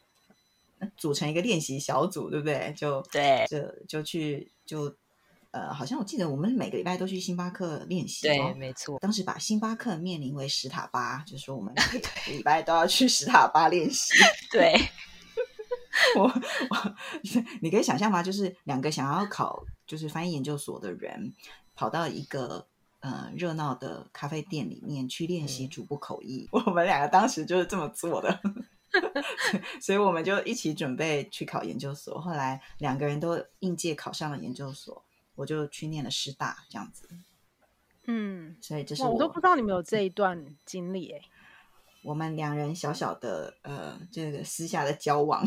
[0.97, 2.75] 组成一个练习小组，对不对？
[2.77, 4.95] 就对，就就去就
[5.51, 8.99] 呃，好像我记得我们每个礼拜都去星巴克练习，对，没错。
[8.99, 14.13] 当时把星巴克面临为史塔巴，就是说我们每个礼拜都要去史塔巴练习，
[14.51, 14.75] 对。
[16.17, 16.25] 我
[16.71, 16.95] 我，
[17.63, 18.21] 你可以想象吗？
[18.21, 21.33] 就是两个想要考就是翻译研究所的人，
[21.77, 22.67] 跑到一个
[23.05, 26.49] 呃热闹的咖啡店里面去练习主播口译。
[26.53, 28.41] 嗯、 我们两个当时就是这么做的，
[29.79, 32.19] 所以我们就一起准备去考研究所。
[32.19, 37.07] 后来两个人都应届考上了研究所，我就去念了师大，这样子。
[38.07, 41.21] 嗯，所以这是我，我都不知道你们有这一段经历哎。
[42.05, 45.45] 我们两人小小的呃，这个私下的交往，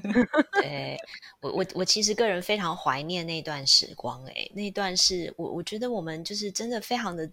[0.62, 0.96] 对
[1.42, 7.30] 我我我其实个人非常怀念那段时光诶，那段是我我觉得我们就是真的非常的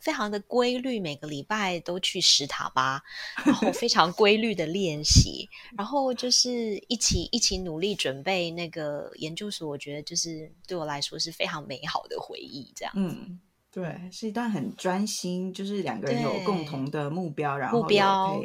[0.00, 3.02] 非常的规律，每个礼拜都去石塔吧，
[3.44, 6.50] 然后非常规律的练习，然后就是
[6.88, 13.00] 一起一起努力准备那个研究所，我觉得就是对我来说是非常美好的回忆，这样子。
[13.00, 13.40] 嗯
[13.74, 18.40] 对，是一段很专心，就是两个人有共同的目标，然后目标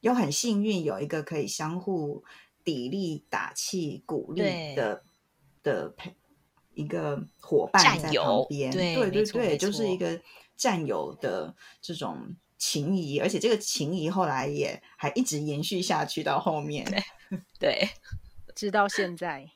[0.00, 2.24] 又，很幸运有一个可以相互
[2.64, 4.42] 砥砺、打气、鼓励
[4.74, 5.04] 的
[5.62, 6.12] 的陪
[6.74, 8.72] 一个伙伴在旁边。
[8.72, 10.20] 对对对对，就是一个
[10.56, 16.84] 战友的这种情谊，而且这个情谊后来也还一直延续下去到后面。
[16.90, 17.88] 对， 对
[18.56, 19.48] 直到现在，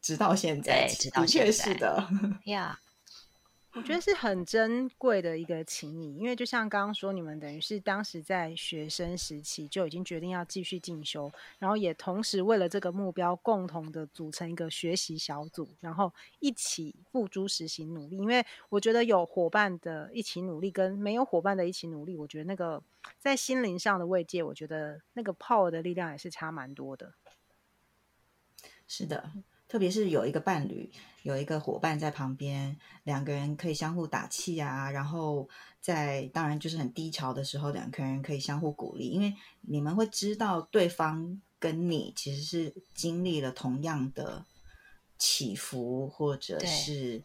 [0.00, 2.08] 直到现在，直到现在，的确是的
[2.46, 2.78] 呀。
[2.80, 2.91] Yeah.
[3.74, 18.18] 我觉得是很珍贵的一个情谊，因为就像刚刚说，你们等于是当时在学生时期就已经决定要继续进修，然后也同时为了这个目标，共同的组成一个学习小组，然后一起付诸实行努力。
[18.18, 22.82] 因为我觉得有伙伴的一起努力，跟没有伙伴的一起努力，我觉得那个
[23.18, 27.14] 在心灵上的慰藉，我觉得那个 power 的力量也是差蛮多的。
[28.86, 29.32] 是的。
[29.72, 30.90] 特别是有一个伴侣，
[31.22, 34.90] 有一个伙伴在旁边，两个人可以相互打气啊。
[34.90, 35.48] 然后
[35.80, 39.32] 在当然就是很低潮的时候，两个人可以相互鼓励，因为
[39.62, 44.44] 你们会知道对方跟你其实是经历了同样的
[45.16, 47.24] 起伏，或者是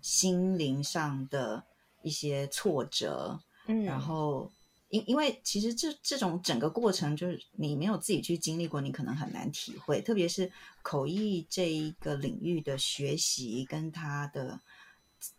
[0.00, 1.62] 心灵上的
[2.02, 3.38] 一些挫折。
[3.66, 4.50] 嗯，然后。
[4.94, 10.00] 因因为其实这这种整个过程，就是你没有自己去经历过，你可能很难体会。
[10.00, 10.52] 特别是
[10.82, 14.60] 口译这一个领域的学习，跟他的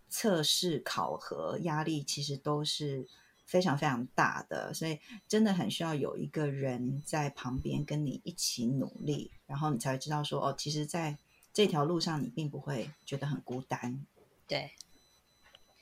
[0.09, 3.07] 测试考核压力，其实都是
[3.45, 4.73] 非常非常大的。
[4.73, 11.17] 所以真的很需要有一个人在旁边跟你一起努力，然后你才会知道说，哦，其实在
[11.53, 14.05] 这条路上你并不会觉得很孤单。
[14.45, 14.71] 对。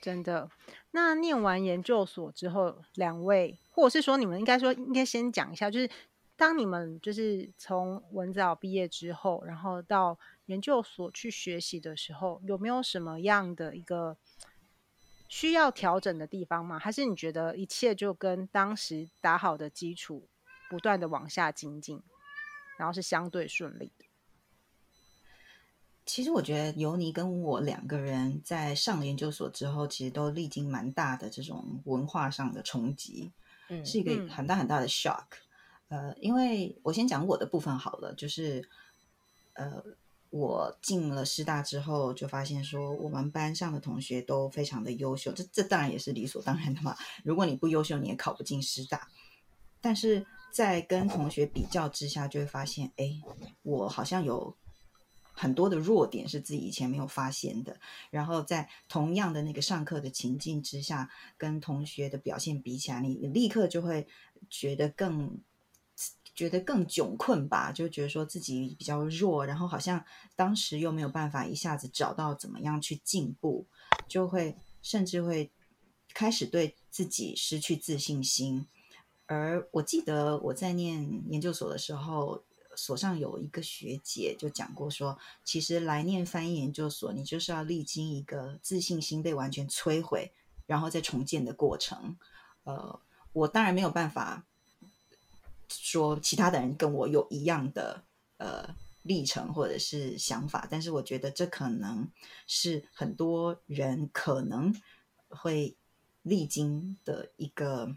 [0.00, 0.50] 真的，
[0.90, 5.90] 那念完研究所之后，两位，或者是说你们应该说应该先讲一下，就是
[6.36, 14.16] 当你们就是从文藻毕业之后，然后到研究所去学习的时候，有没有什么样的一个
[15.28, 16.78] 需要调整的地方吗？
[16.78, 20.28] 还是你觉得一切就跟当时打好的基础
[20.70, 22.00] 不断的往下精进，
[22.78, 24.04] 然后是相对顺利的？
[26.06, 33.32] 其实我觉得尤尼跟我两个人在上研究所之后，其实都历经蛮大的这种文化上的冲击，
[33.68, 35.26] 嗯，是一个很大很大的 shock。
[35.88, 38.68] 呃，因为我先讲我的部分好了，就是
[39.52, 39.82] 呃，
[40.30, 46.96] 我进了师大之后，就发现说我们班上的同学都非常的优秀，这这当然也是理所当然的嘛。
[47.24, 49.08] 如果你不优秀，你也考不进师大。
[49.80, 53.20] 但是在跟同学比较之下，就会发现，哎，
[53.62, 54.56] 我好像有。
[55.36, 57.76] 很多的弱点是自己以前没有发现的，
[58.10, 64.06] 然后在同样的那个上课的情境之下，跟同学的表现比起来，你立刻就会
[64.48, 65.36] 觉得更
[66.34, 70.04] 觉得更窘困吧，就觉得说自己比较弱，然后好像
[70.36, 73.66] 当时又没有办法一下子找到怎么样去进步，
[74.06, 75.50] 就会甚至会
[76.14, 78.66] 开始对自己失去自信心。
[79.26, 82.44] 而我记得我在念研究所的时候。
[82.76, 90.32] 所上有一个学姐就讲过说，其实来念翻译研究所，你就是要历经一个自信心被完全摧毁，
[90.66, 92.16] 然后再重建的过程。
[92.64, 93.00] 呃，
[93.32, 94.44] 我当然没有办法
[95.68, 98.04] 说其他的人跟我有一样的
[98.38, 102.10] 呃历程或者是想法，但是我觉得这可能
[102.46, 104.74] 是很多人可能
[105.28, 105.76] 会
[106.22, 107.96] 历经的一个。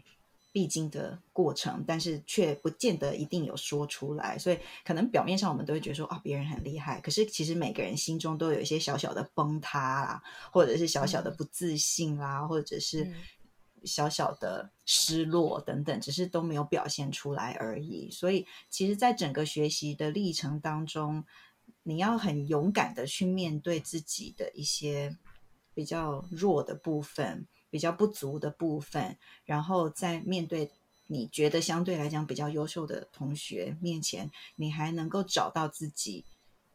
[0.50, 13.12] 必经的过程，但是却不见得一定有说出来，所以可能表面上我们都会觉得说啊，别人很厉害，可是其实每个人心中都有一些小小的崩塌啦，或者是小小的不自信啦，嗯、或者是
[13.84, 18.10] 小小的失落等等，只是都没有表现出来而已。
[18.10, 21.24] 所以，其实，在整个学习的历程当中，
[21.82, 25.16] 你要很勇敢的去面对自己的一些
[25.74, 27.46] 比较弱的部分。
[27.70, 30.70] 比较不足的部分，然后在面对
[31.06, 36.24] 你觉得相对来讲比较优秀的同学面前，你还能够找到自己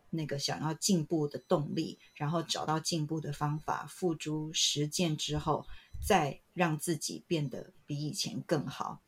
[0.10, 5.66] 那个想要进步的动力，然后找到进步的方法，付诸实践之后，
[6.06, 9.02] 再让自己变得比以前更好。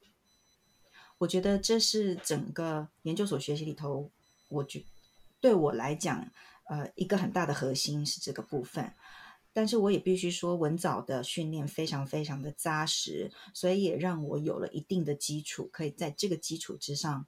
[1.18, 4.12] 我觉得这是整个研究所学习里头，
[4.50, 4.84] 我觉
[5.40, 6.30] 对我来讲，
[6.66, 8.94] 呃，一个很大的核心是这个部分。
[9.58, 17.26] 但是我也必须说，文藻的训练非常非常的扎实，所以也让我有了一定的基础，可以在这个基础之上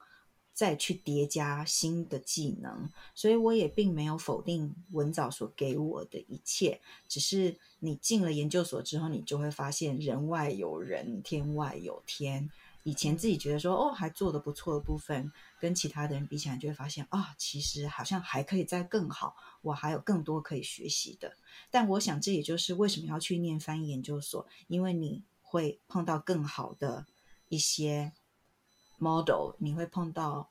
[0.54, 2.90] 再去叠加新的技能。
[3.16, 12.52] 所以我也并没有否定文藻所给我的一切，只是你进了研究所之后，你就会发现人外有人，天外有天。
[12.88, 15.30] 以前自己觉得说哦，还做得不错的部分，
[15.60, 21.36] 跟其他的人比起来，就会发现啊、其实好像还可以再更好，我还有更多可以学习的。
[21.70, 27.06] 但我想这也就是为什么要去念翻译研究所，因为你会碰到更好的
[27.50, 28.14] 一些
[28.98, 30.50] model，你会碰到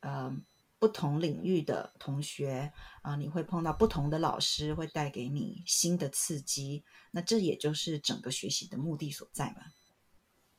[0.00, 0.36] 呃
[0.80, 2.72] 不同领域的同学
[3.02, 6.82] 啊、你会碰到不同的老师，会带给你新的刺激。
[7.12, 9.66] 那这也就是整个学习的目的所在嘛。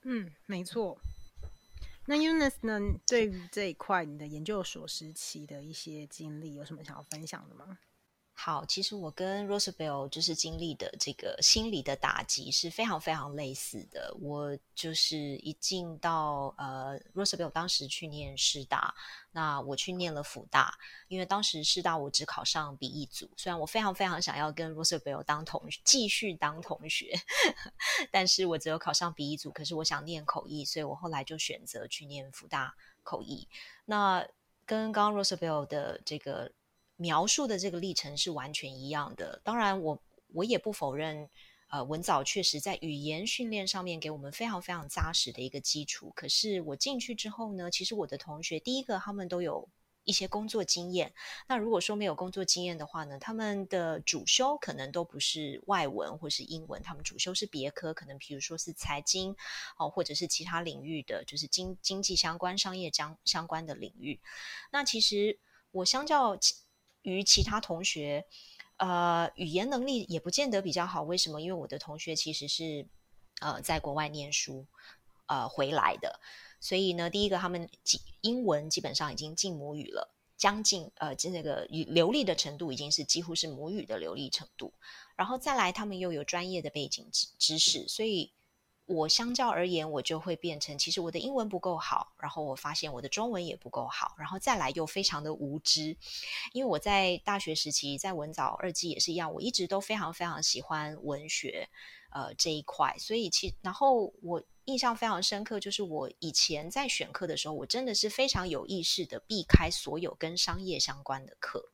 [0.04, 0.98] 嗯，没错。
[2.10, 2.80] 那 Eunice 呢？
[3.06, 7.78] 对于这一块，你的研究所时期的一些经历，有什么想要分享的吗？
[8.40, 14.16] 好，其实我跟 Rosabelle 就是经历的这个心理的打击是非常非常类似的。
[14.20, 18.94] 我就是一进到呃 Rosabelle 当时去念师大，
[19.32, 20.72] 那我去念了辅大，
[21.08, 27.12] 因为当时师大我只考上笔译组，虽然我非常非常想要跟 Rosabelle 当同，继续当同学，
[28.12, 29.50] 但是我只有考上笔译组。
[29.50, 32.72] 可是我想念口译，所以我后来就选择去念辅大
[33.02, 33.48] 口译。
[33.84, 34.24] 那
[34.64, 36.52] 跟刚刚 Rosabelle 的这个。
[36.98, 39.40] 描述的这个历程是完全一样的。
[39.42, 40.02] 当然我，
[40.34, 41.30] 我也不否认，
[41.68, 46.12] 呃，文藻确实在语言训练上面给我们非常非常扎实的一个基础。
[46.16, 49.68] 可是我进去之后呢，其实我的同学第一个他们都有
[50.02, 51.12] 一些工作经验。
[51.46, 59.36] 那如果说没有工作经验的话呢，他们的主修可能都不是外文或是英文，他们主修是别科，可能比如说是财经
[59.76, 64.18] 哦，或者是其他领域的，就是经经济相关、商业相相关的领域。
[64.72, 65.38] 那其实
[65.70, 66.38] 我相较
[67.08, 68.24] 于其他同学，
[68.76, 71.02] 呃，语言能力也不见得比较好。
[71.02, 71.40] 为什么？
[71.40, 72.86] 因为我的同学其实是
[73.40, 74.66] 呃在国外念书，
[75.26, 76.20] 呃回来的。
[76.60, 77.68] 所以呢，第一个他们
[78.20, 84.72] 英文基本上已经进母语了，将近呃就那个流利的程度已经是几乎是母语的流利程度。
[85.16, 88.32] 然后再来，他们又有专业的背景知知识，所以。
[88.88, 95.94] 我相较而言，我就会变成，其实我的英文不够好，然后我发现我的中文也不够好，然后再来又非常的无知，
[96.54, 101.68] 因为我在大学时期在文藻二技也是一样，我一直都非常非常喜欢文学，
[102.10, 111.72] 呃这一块，所以其然后我印象非常深刻，就是我以前在选课的时候，我真的是非常有意识的避开所有跟商业相关的课。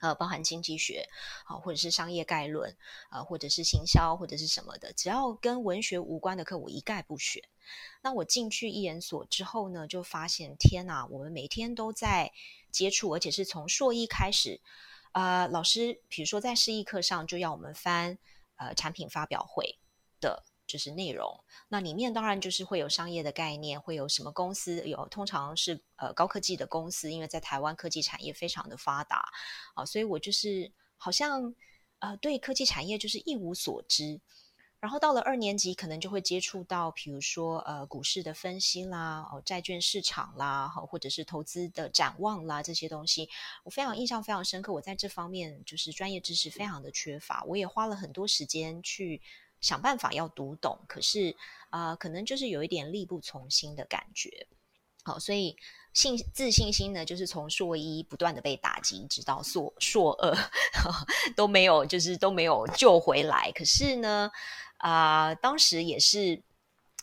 [0.00, 1.08] 呃，包含经济学
[1.44, 2.76] 啊，或者是商业概论
[3.10, 7.42] 啊，或者是行销，或者是什么的，只要跟文学无关的课，我一概不选。
[8.02, 12.32] 那我进去一研所之后呢，就发现天哪，我们每天都在
[12.72, 14.60] 接触，而且是从硕一开始，
[15.12, 18.18] 呃，老师比如说在试译课上就要我们翻
[18.56, 19.78] 呃产品发表会
[20.20, 20.44] 的。
[20.70, 29.28] 就是内容，那里面当然就是会有商业的概念，会有什么公司有，通常是呃高科技的公司，因为在台湾科技产业非常的发达
[29.74, 31.52] 啊，所以我就是好像
[31.98, 34.20] 呃对科技产业就是一无所知。
[34.78, 43.28] 然后到了二年级，可能就会接触到，比如说呃股市的分析啦，哦债券市场啦，或者是投资的展望啦这些东西，
[43.62, 44.72] 我非常印象非常深刻。
[44.72, 49.20] 我在这方面就是专业知识非常的缺乏，我也花了很多时间去。
[49.60, 51.36] 想办法要读懂，可是
[51.70, 54.48] 啊、可能就是有一点力不从心的感觉。
[55.02, 55.56] 好，所以
[55.94, 60.36] 信自信心呢，就是从硕一不断的被打击，直到硕硕二
[61.34, 63.50] 都没有，就是都没有救回来。
[63.52, 64.30] 可是呢，
[64.78, 66.42] 啊、当时也是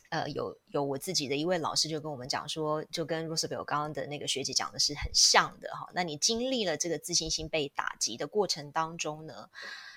[0.10, 5.90] 呃，有有我自己的一位老师就跟我们讲说，就跟 Rosabelle 刚刚的那个学姐讲的是很像的哈。
[5.94, 9.50] 那你经历了这个自信心被打击的过程当中呢，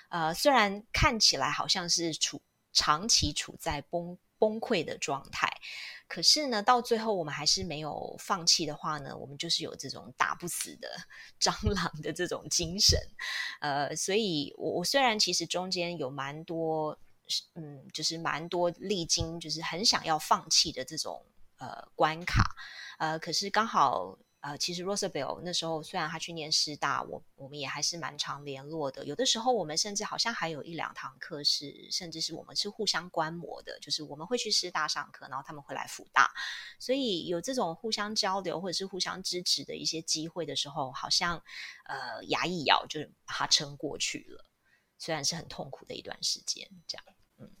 [0.09, 2.41] 呃，虽然看起来好像是处。
[2.73, 5.47] 长期处在崩崩溃的状态，
[6.07, 10.89] 可是呢，到最后我们还是没有放弃的话呢，我们就是有这种打不死的
[11.39, 12.99] 蟑螂的这种精神，
[13.59, 16.97] 呃，所以我我虽然其实中间有蛮多，
[17.53, 21.23] 嗯，就是蛮多历经，就是很想要放弃的这种
[21.57, 22.43] 呃关卡，
[22.97, 29.05] 呃，可是刚好呃，其实 Rosabel 那时候虽然他去念师大，我我们也还是蛮常联络的。
[29.05, 36.31] 有的时候我们甚至好像还有一两堂课是，甚至是我们是互相观摩的，就是我们会去师大上课，然后他们会来辅大，
[36.79, 41.37] 所以有这种互相交流或者是互相支持的一些机会的时候，好像
[41.85, 44.43] 呃牙一咬就把它撑过去了，
[44.97, 47.05] 虽然是很痛苦的一段时间，这样，
[47.37, 47.51] 嗯，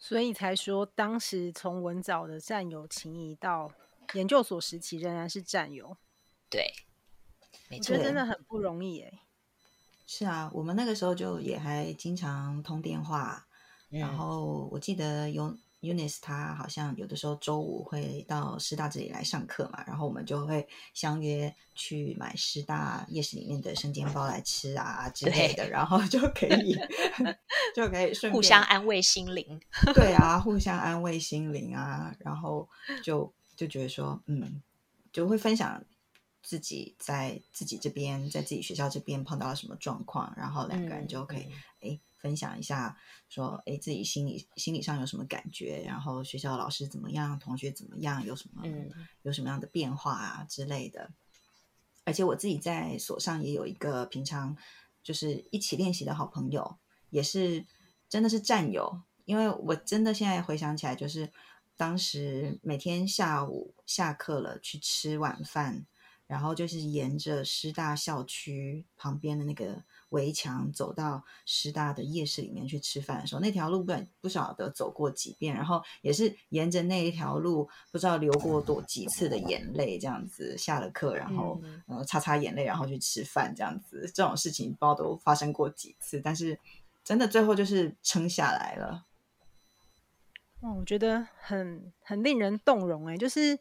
[0.00, 3.72] 所以才说当时从文藻的战友情谊到。
[4.14, 5.96] 研究所时期仍然是战友，
[6.50, 6.72] 对，
[7.68, 9.12] 没错，我觉得真的很不容易哎。
[10.06, 13.46] 是啊，我们那个时候就也还经常通电话，
[13.90, 26.76] 嗯、然后我记得有 Eunice 他好像有的时候周五会到师大这里来上课嘛，然后我们就会相约去买师大夜市里面的生煎包来吃啊之类的，然后就可以
[27.74, 29.58] 就可以顺便互相安慰心灵。
[29.94, 32.68] 对啊，互相安慰心灵啊，然后
[33.02, 33.32] 就。
[33.54, 34.62] 就觉得说，嗯，
[35.12, 35.84] 就会分享
[36.42, 41.46] 自己在自己这边，在自己学校这边碰到了什么状况，然后两个人就可以
[41.80, 42.96] 哎分享一下，
[43.28, 48.62] 说哎自己心里心理上有什么感觉，然后学校老师怎么样，同学怎么样，有什么
[49.22, 51.12] 有什么样的变化啊之类的。
[52.04, 54.56] 而且我自己在所上也有一个平常
[55.02, 56.78] 就是一起练习的好朋友，
[57.10, 57.64] 也是
[58.08, 61.30] 真的是战友，因为我真的现在回想起来就是。
[61.82, 65.84] 当时每天下午下课了去吃晚饭，
[66.28, 86.56] 然后就是沿着师大校区旁边的那个围墙走到师大的夜市里面去吃饭的时候，那条路不不晓得走过几遍，然后也是沿着那一条路不知道流过多几次的眼泪，这样子下了课，然后呃擦擦眼泪，然后去吃饭，这样子这种事情不知道都发生过几次，但是
[87.02, 89.06] 真的最后就是撑下来了。
[90.62, 93.58] 哦，我觉得很很令人动容哎，就是，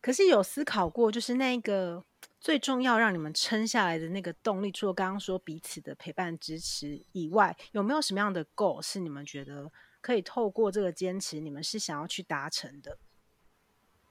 [0.00, 2.04] 可是有思考过，就是那个
[2.40, 12.96] 最重要让你们撑下来的那个动力，除了刚刚说彼此的陪伴支持以外，有没有什么样的 goal 是你们觉得可以透过这个坚持，你们是想要去达成的？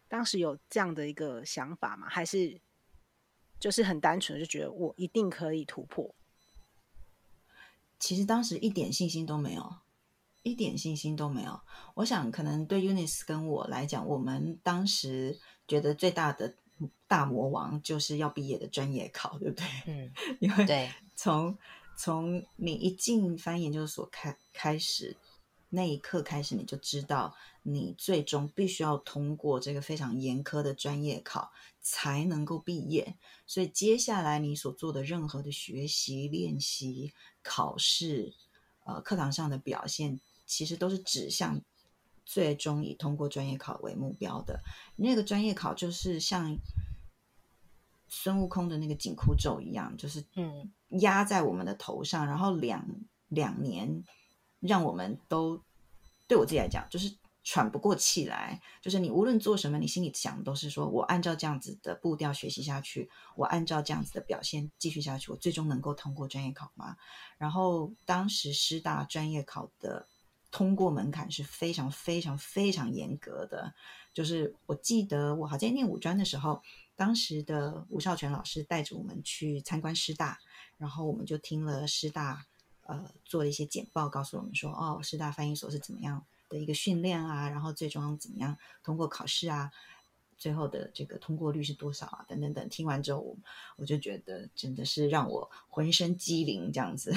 [0.09, 2.09] 当时有这样的一个想法吗？
[2.09, 2.59] 还是
[3.57, 6.13] 就是很单纯的就觉得我一定可以突破？
[7.97, 9.77] 其实当时一点信心都没有。
[10.43, 11.59] 一点信心都没有。
[11.93, 16.55] 我想，可能对 Eunice 跟我来讲，我们当时觉得最大的
[17.07, 19.65] 大魔王就是要毕业的专业考，对不对？
[19.85, 21.55] 嗯，因为对，从
[21.95, 25.15] 从你一进翻译研究所开开始
[25.69, 33.15] 那一刻开始，你就知道你最终必须要通过这个非常严苛的专业考才能够毕业。
[33.45, 37.13] 所以接下来你所做的任何的学习、练习、
[37.43, 38.33] 考试，
[38.85, 40.19] 呃，课堂上的表现。
[40.51, 41.61] 其实都是指向
[42.25, 44.59] 最终以通过专业考为目标的。
[44.97, 46.57] 那个专业考就是像
[48.09, 52.85] 孙悟空的那个紧箍咒一样，就是嗯压在我们的头上，然后两
[53.29, 54.03] 两年
[54.59, 55.63] 让我们都
[56.27, 58.61] 对我自己来讲就是喘不过气来。
[58.81, 66.97] 就是你无论做什么，你心里想的都是说我按照这样子的步调学习下去，我按照这样子的表现继续下去，我最终能够通过专业考吗？
[67.37, 70.07] 然后当时师大专业考的。
[70.51, 73.73] 通过门槛是非常非常非常严格的，
[74.13, 76.61] 就是我记得我好像念五专的时候，
[76.97, 80.37] 当时的吴少全老师带着我们去参观师大，
[80.77, 82.45] 然后我们就听了师大
[82.83, 89.71] 呃做了一些简报，告诉我们说哦，师大翻译所是怎么样的一个训练啊，然后最终怎么样通过考试啊，
[90.37, 92.67] 最后的这个通过率是多少啊，等等等。
[92.67, 93.37] 听完之后，我
[93.77, 97.15] 我就觉得真的是让我浑身机灵这样子。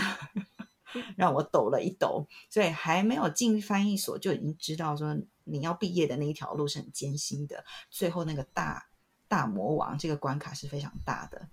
[1.16, 8.88] 让我抖了一抖，所以还没有进翻译所就已经知道说你要毕业的那一条路是很艰辛的，最后那个大
[9.28, 11.48] 大魔王这个关卡是非常大的，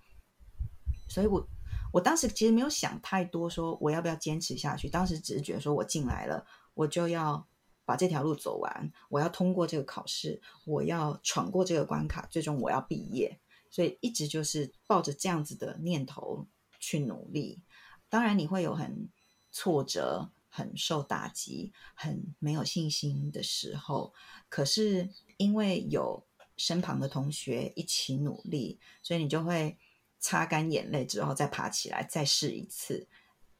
[1.09, 1.45] 所以我
[1.91, 7.45] 我当时其实没有想太多，说我要不要坚持下去，当时只是觉得说我进来了，我就要
[7.83, 13.39] 把这条路走完，我要通过这个考试，我要闯过这个关卡，最终我要毕业，
[13.69, 16.47] 所以一直就是抱着这样子的念头
[16.79, 17.61] 去努力，
[18.07, 19.09] 当然你会有很。
[19.51, 24.13] 挫折，很受打击，很没有信心的时候，
[24.49, 26.25] 可是因为有
[26.57, 29.77] 身旁的同学一起努力，所以你就会
[30.19, 33.07] 擦干眼泪之后再爬起来，再试一次。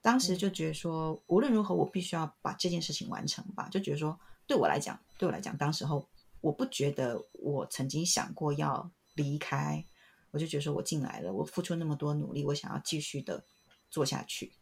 [0.02, 3.70] 当时就觉得说，无论如何，我必须要把这件事情完成吧。
[3.70, 6.10] 就觉得说，对我来讲，对我来讲，当时候
[6.42, 9.86] 我不觉得我曾经想过要离开，
[10.32, 13.46] 我就觉得说我进来了，我付出那么多努力，我想要继续的
[13.92, 14.54] 做下去。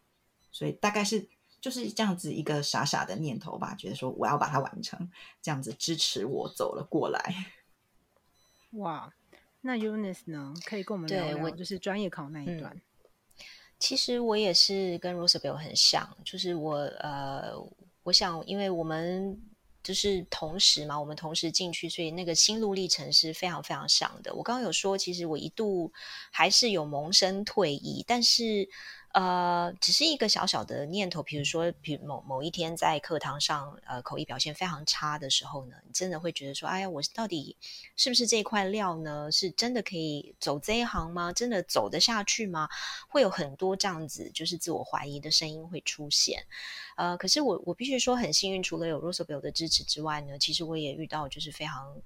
[0.52, 1.28] 所以大概是
[1.62, 7.52] 就是这样子一个傻傻的念头吧，觉得说我要把它完成，这样子支持我走了过来。
[8.72, 9.14] 哇，
[9.62, 10.54] 那 Eunice 呢？
[10.66, 12.82] 可以跟我们聊聊，就是专业考那一段。
[13.78, 17.54] 其实我也是跟 Rosabel 很像，就是我呃，
[18.04, 19.38] 我想，因为我们
[19.84, 24.34] 就是同时嘛，我们同时进去，所以那个心路历程是非常非常像的。
[24.34, 25.92] 我刚刚有说，其实我一度
[26.32, 28.70] 还是有萌生退役，但是。
[29.12, 37.58] 呃，只是一个小小的念头，比如说，比某某一天在课堂上，呃，口译表现非常差的时候呢，你真的会觉得说，哎呀，我到底
[37.96, 39.32] 是不是这块料呢？
[39.32, 41.34] 是真的可以走这一行吗？
[41.34, 42.70] 真的走得下去吗？
[43.08, 46.46] 会有很多这样子，就是自我怀疑的声音会出现。
[46.96, 52.00] 呃，可是我我必须说很幸运，除了有 Rosabel 的支持之外呢，其实我也遇到就是非常。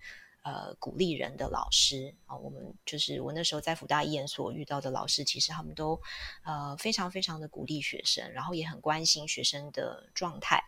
[0.44, 6.00] 呃，鼓励人的老师啊，我们就是我那时候在福大医研所遇到的老师，其实他们都
[6.44, 10.62] 呃非常非常的鼓励学生，然后也很关心学生的状态。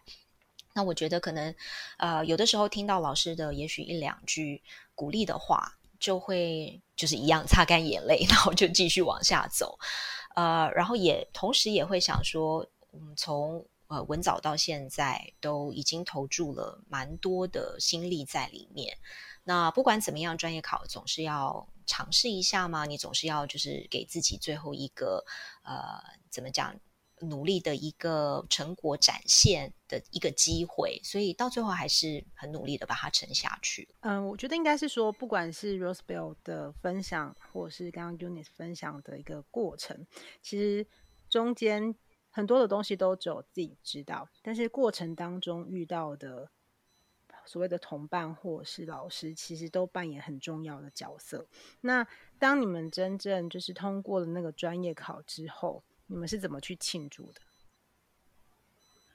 [0.73, 1.53] 那我觉得可能
[1.97, 4.63] 呃有的时候听到老师的也许一两句
[4.93, 9.77] 鼓励的话，就会就是一样擦干眼泪，然后就继续往下走。
[10.35, 18.97] 呃，然后也同时也会想说，我嗯，从呃文藻到现在都已经投注了蛮多的心力在里面。
[19.47, 22.85] 那不管怎么样，专业考总是要尝试一下嘛。
[22.85, 25.23] 你总是要就是给自己最后一个
[25.63, 26.75] 呃，怎么讲，
[27.21, 30.99] 努力的一个成果展现的一个机会。
[31.03, 33.87] 所以到最后还是很努力的把它撑下去。
[33.99, 40.07] 嗯，我觉得应该是说，不管是 Rosebell 的分享，或是刚刚 Eunice 分享的一个过程，
[40.41, 40.87] 其实
[41.29, 41.95] 中间
[42.31, 46.49] 很多的东西都只有自己知道，但是过程当中遇到的。
[47.45, 51.47] 所谓的同伴或是老师，其实都扮演很重要的角色。
[51.81, 52.05] 那
[52.39, 57.41] 当你们真正就是通过了那个专业考之后，你们是怎么去庆祝的？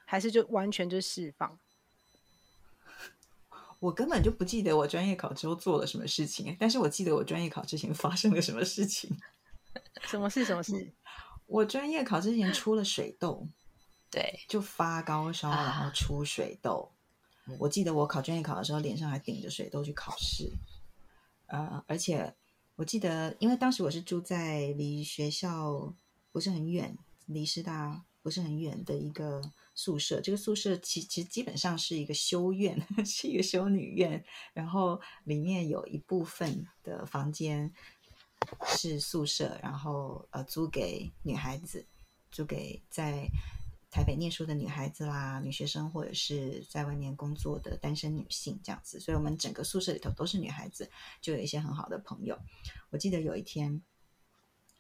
[0.05, 1.59] 还是就完全就释放？
[3.79, 9.17] 我根本就不记得我专业考之后做了什么事情，但是我记得我专业考之前发生了什么事情。
[10.03, 10.45] 什么事？
[10.45, 10.93] 什么事？
[11.47, 13.47] 我专业考之前出了水痘，
[14.11, 16.93] 对，就发高烧，然后出水痘。
[17.59, 20.51] 我记得我考专业考的时候，脸上还顶着水痘去考试，
[21.47, 22.35] 呃，而且
[22.77, 25.95] 我记得，因为当时我是住在离学校
[26.33, 26.97] 不是很远，
[27.27, 29.43] 离师大不是很远的一个
[29.75, 30.21] 宿舍。
[30.21, 37.73] 这个宿舍其其实基本上是一个修院， 是一个修女院，然后里面有一部分的房间
[38.67, 41.87] 是宿舍，然后呃租给女孩子，
[42.31, 43.29] 租给在。
[43.91, 50.89] 台北念书的女孩子啦，女学生或者是在外面工作的单身女性这样子，所以我们整个宿舍里头都是女孩子，
[51.21, 52.39] 就有一些很好的朋友。
[52.91, 53.83] 我记得有一天，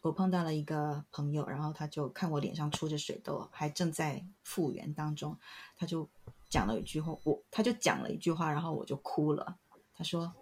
[0.00, 5.36] 我碰到了一个朋友，然后他就看我脸上出着水痘，还正在复原当中，
[5.76, 6.08] 他就
[6.48, 9.58] 讲了一句话，我他就讲了一句话，然后我就哭了。
[9.92, 10.32] 他说：“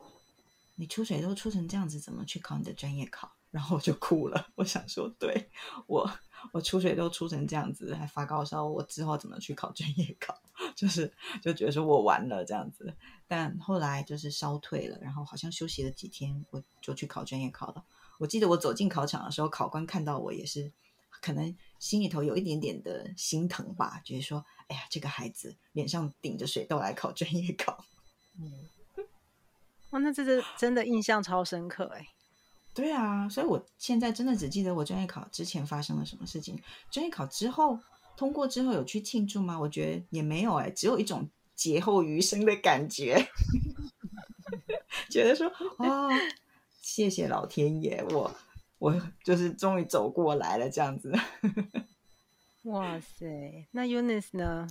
[0.76, 4.48] 你出水痘出成这样子，怎么去考你的专业考？”然后我就哭了。
[4.56, 5.50] 我想说，对
[5.86, 6.10] 我。
[6.52, 10.40] 我出水都出成这样子，还发高烧，我之后怎么去考专业考？
[10.76, 12.94] 就是就觉得说我完了这样子。
[13.26, 17.84] 但后来就是烧退了，然后好像休息了几天，我就去考专业考了。
[18.20, 20.72] 我记得我走进考场的时候，考官看到我也是，
[21.20, 27.84] 可能心里头有一点点的心疼吧，觉得说，哎呀，这个孩子脸上顶着水痘来考专业考。
[28.38, 28.68] 嗯，
[29.90, 32.06] 哇，那这是真的印象超深刻哎。
[32.78, 36.56] 对啊，所以我现在真的只记得我专业考之前发生了什么事情，
[36.92, 37.76] 专业考之后
[38.16, 39.58] 通过之后有去庆祝吗？
[39.58, 43.16] 我觉得也没有哎，只有一种劫后余生的感觉，
[45.10, 45.48] 觉得说
[45.78, 46.08] 哦，
[46.80, 48.32] 谢谢老天爷，我
[48.78, 51.12] 我就是终于走过来了这样子。
[52.62, 54.68] 哇塞，那 Eunice 呢？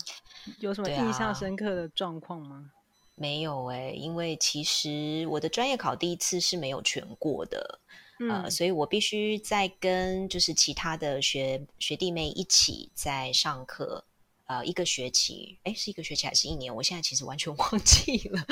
[0.60, 2.72] 有什么印象深刻的状况吗？
[3.20, 7.80] 没有哎，因为其实我的专业考第一次是没有全过的，
[8.20, 14.04] 嗯、呃，所以我必须在跟就是其他的学学弟妹一起在上课，
[14.46, 16.74] 呃，一个学期，诶，是一个学期还是一年？
[16.74, 18.46] 我现在其实完全 忘记了。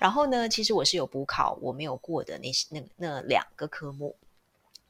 [0.00, 4.16] 然后呢，其实我是有补考，我没有过的那些那那两个科目。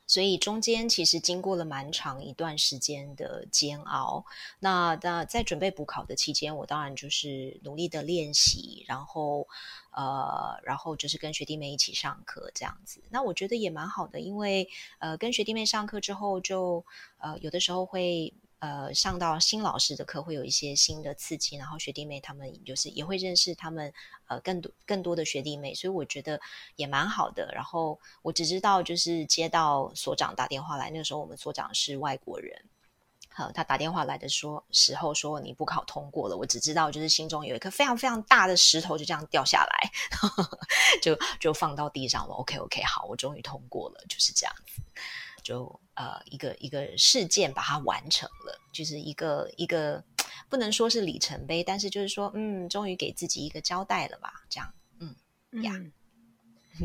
[0.08, 4.24] 所以中间其实经过了蛮长一段时间的煎熬。
[4.58, 9.46] 那那在准备补考的期间，我当然就是努力的练习，然后
[9.92, 13.00] 呃，然后就是跟学弟妹一起上课这样子。
[13.10, 16.84] 那我觉得也蛮好的，因为呃，跟学弟妹上课之后就，
[17.18, 18.34] 呃有的时候会。
[18.60, 23.92] 呃，上到新老师的课会有一些新的刺激，然后学弟妹他们就是也会认识他们
[24.26, 26.40] 呃更多更多的学弟妹，所以我觉得
[26.74, 27.50] 也蛮好的。
[27.54, 32.64] 然后我只知道就是接到所长打电话来，那个时候我们所长是外国人，
[33.36, 39.90] 呃，他打电话来的说时候说你不考通过了，我只知道就是心中有一颗非常非常大的石头就这样掉下来，
[41.00, 42.34] 就就放到地上了。
[42.34, 44.82] OK OK，好，我终于通过了，就是这样子，
[45.44, 50.02] 就呃一个一个事件把它完成了，就是一个一个
[50.48, 55.74] 不能说是里程碑，但是就是说嗯，终于给自己一个交代了吧，这样，嗯呀。
[55.76, 55.92] 嗯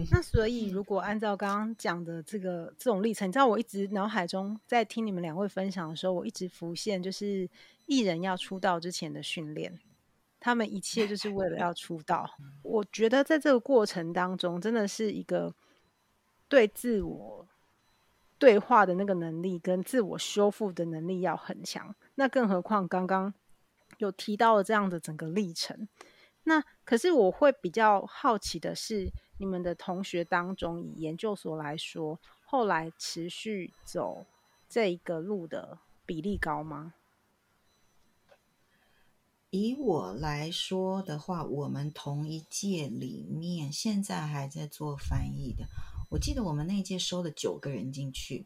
[0.10, 7.48] 那所以，如果按照刚刚讲的这个这种历程，你知道，我一直脑海中在听你们两位分享的时候，我一直浮现就是
[7.86, 9.80] 艺人要出道之前的训练，
[10.40, 12.28] 他们一切就是为了要出道。
[12.64, 15.54] 我觉得在这个过程当中，真的是一个
[16.48, 17.48] 对自我
[18.44, 21.96] 对话的那个能力跟自我修复的能力要很强。
[22.16, 23.34] 那更何况刚刚
[24.00, 25.88] 有提到了这样的整个历程。
[26.44, 29.14] 那可是我会比较好奇的是。
[29.38, 34.26] 你们的同学当中，以研究所来说，后来持续走
[34.70, 36.94] 这一个路的比例高吗？
[39.50, 45.66] 以我来说的话，我们同一届里面，现在还在做翻译的，
[46.14, 48.46] 我记得我们那一届收了九个人进去，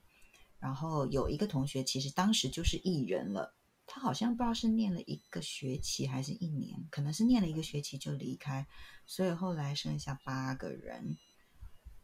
[0.58, 3.54] 然后有一个同学其实当时就是艺人了。
[3.86, 8.66] 他好像不知道是念了一个学期还是一年，可能是念了一个学期就离开，
[9.06, 11.18] 所以后来剩下八个人。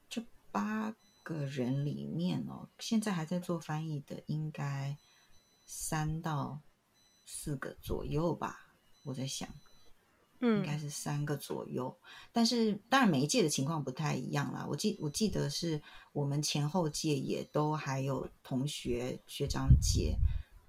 [0.09, 0.93] 这八
[1.23, 4.97] 个人里面哦，现在还在做翻译的应该
[5.65, 6.59] 三到
[7.25, 9.47] 四个左右吧，我在想，
[10.43, 11.97] 嗯，应该是三个左右。
[12.31, 14.67] 但是当然每一届的情况不太一样啦。
[14.69, 15.81] 我记我记得是
[16.11, 20.17] 我们前后届也都还有同学学长姐。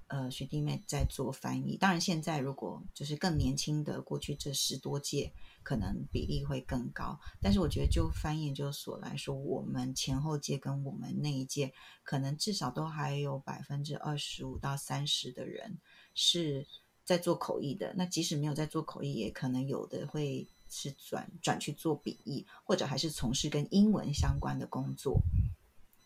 [0.06, 7.18] 呃，学弟妹在做翻译，当然现在如果就是更年轻的，过去这十多届可能比例会更高。
[7.40, 11.72] 但是我觉得就翻译研究所来说，我们前后届跟我们那一届，
[12.04, 15.78] 可能至少都还有百分之二十五到三十的人
[16.14, 16.64] 是
[17.04, 17.92] 在做口译的。
[17.96, 25.20] 那即使没有在做口译，也可能有的会是转转去做笔译，或者还是从事跟英文相关的工作。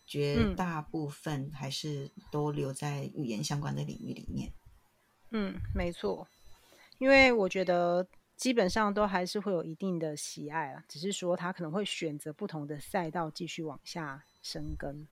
[0.07, 4.51] 绝大部分还是都留在语言相关的领域里面。
[5.32, 6.26] 嗯，没错，
[6.96, 15.07] 因为我觉得基本上都还是会有一定的喜爱啊，只是说他可能会选择不同的赛道继续往下深耕。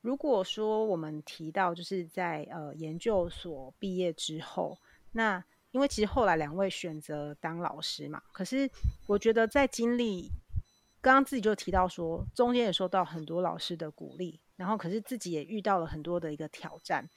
[0.00, 4.78] 如果说我们提到就是在呃研究所毕业之后，
[5.12, 8.70] 那因为其实后来两位选择当老师嘛，可是
[9.06, 10.30] 我觉得在经历。
[11.00, 17.08] 刚刚自己就提到说，中间也受到很多老师的鼓励，然后可是自己也遇到了很多的一个挑战。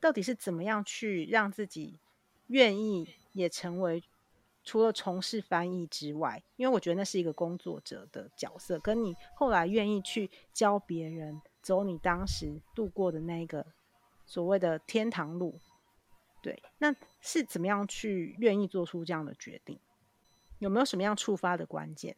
[0.00, 1.98] 到底是怎么样去让自己
[2.46, 4.00] 愿意也成为
[4.62, 13.66] 除了从事翻译之外，因为我觉得那是一个工作者的角色，跟你后来愿意去教别人走你当时度过的那个
[14.24, 15.58] 所谓的天堂路，
[16.44, 19.80] 对，那是怎么样去愿意做出这样的决定？
[20.58, 22.14] 有没有什么样触发的关键？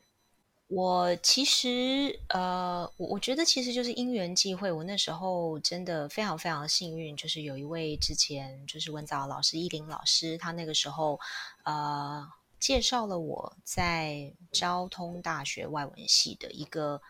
[0.67, 4.73] 我其实，呃，我我觉得其实就是因缘际会。
[4.73, 11.21] 我那时候真的非常非常幸运，就是有一位之前就是文藻老师依林老师，他那个时候，
[11.63, 17.01] 呃，介绍了我在交通大学外文系的一个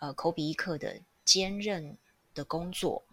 [0.00, 1.96] 呃口笔译课的兼任
[2.34, 3.04] 的工作。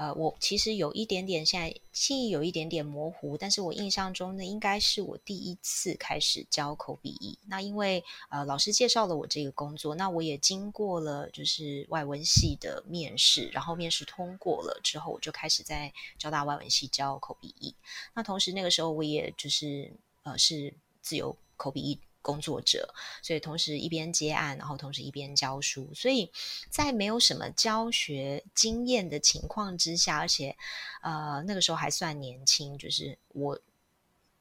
[0.00, 7.38] 呃，我其实有一点点，现在记忆有一点点模糊，但是我印象中呢，应该是我第一次开始教口笔译。
[7.46, 17.74] 那因为呃，老师介绍了我这个工作，那我也经过了就是外文系的面试，然后面试通过了之后，我就开始在交大外文系教口笔译。
[18.14, 19.92] 那同时那个时候我也就是
[20.22, 20.72] 呃是
[21.02, 21.98] 自由口笔译。
[22.22, 22.92] 工作者，
[23.22, 26.30] 所以同时一边接案，然后同时一边教书，所以
[26.68, 30.56] 在没有什么教学经验的情况之下，而且
[31.02, 33.58] 呃那个时候还算年轻，就是我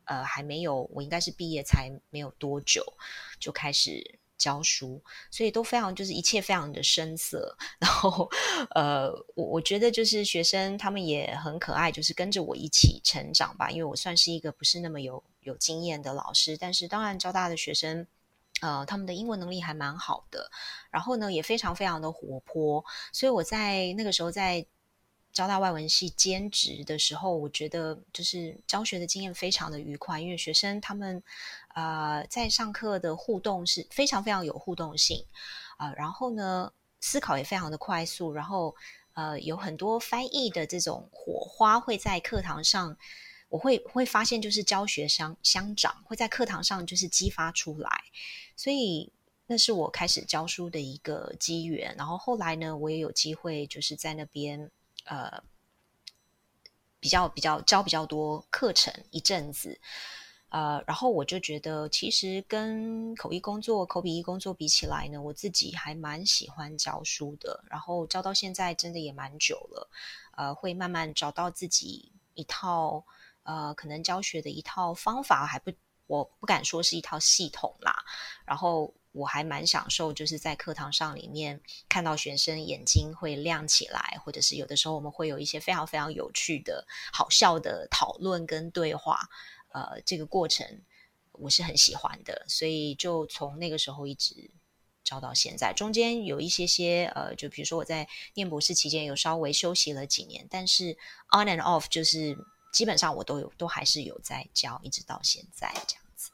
[0.04, 2.84] 呃还没有，我应该是毕业才没有多久
[3.40, 5.02] 就开始教书，
[5.32, 8.30] 所以都非常就是一切非常的生涩， 然后
[8.72, 15.24] 呃我我觉得就是学生他们也很可爱，就是跟着我一起成长吧，因为我算是一个不是那么有。
[15.50, 18.06] 有经验的老师，但是当然交大的学生，
[18.62, 20.50] 呃，他们的英文能力还蛮好的，
[20.92, 24.66] 然后呢也非常非常的活泼，所以我在那个时候在
[25.32, 31.22] 交大外文系兼职的时候，我觉得就是教学的经验非常的愉快，因为学生他们
[31.76, 35.26] 呃在上课的互动是非常非常有互动性
[35.78, 38.76] 啊，然后呢思考也非常的快速，然后
[39.14, 42.98] 呃有很多翻译的这种火花会在课堂上。
[43.50, 48.04] 我会会发现，就是教学相相长，会在课堂上就是激发出来，
[48.56, 49.12] 所以
[49.48, 51.94] 那是我开始教书的一个机缘。
[51.98, 54.72] 然后后来呢，我也有机会就是在那边
[55.06, 55.44] 呃
[57.00, 59.80] 比较比较教比较多课程一阵子。
[60.50, 67.64] 呃，然后我就觉得，其实跟口译工作、口笔译工作比起来呢，我自己还蛮喜欢教书的。
[67.70, 69.90] 然后教到现在，真的也蛮久了。
[70.36, 73.06] 呃，会慢慢找到自己一套
[73.50, 75.72] 呃，可能教学的一套方法，还不，
[76.06, 78.06] 我不敢说是一套系统啦。
[78.46, 89.28] 然后我还蛮享受，就是在课堂上里面看到学生眼睛会亮起来，或者是有的时候我们会有一些非常非常有趣的、好笑的讨论跟对话。
[89.74, 90.84] 呃，这个过程
[91.32, 94.52] 我是很喜欢的，所以就从那个时候一直
[95.04, 95.74] 教到现在。
[95.74, 100.92] 中间有一些些呃，就比如说我在念博士期间有稍微休息了几年，但是
[101.32, 102.38] on and off 就是
[102.80, 106.32] 基本上我都有都还是有在教，一直到现在这样子。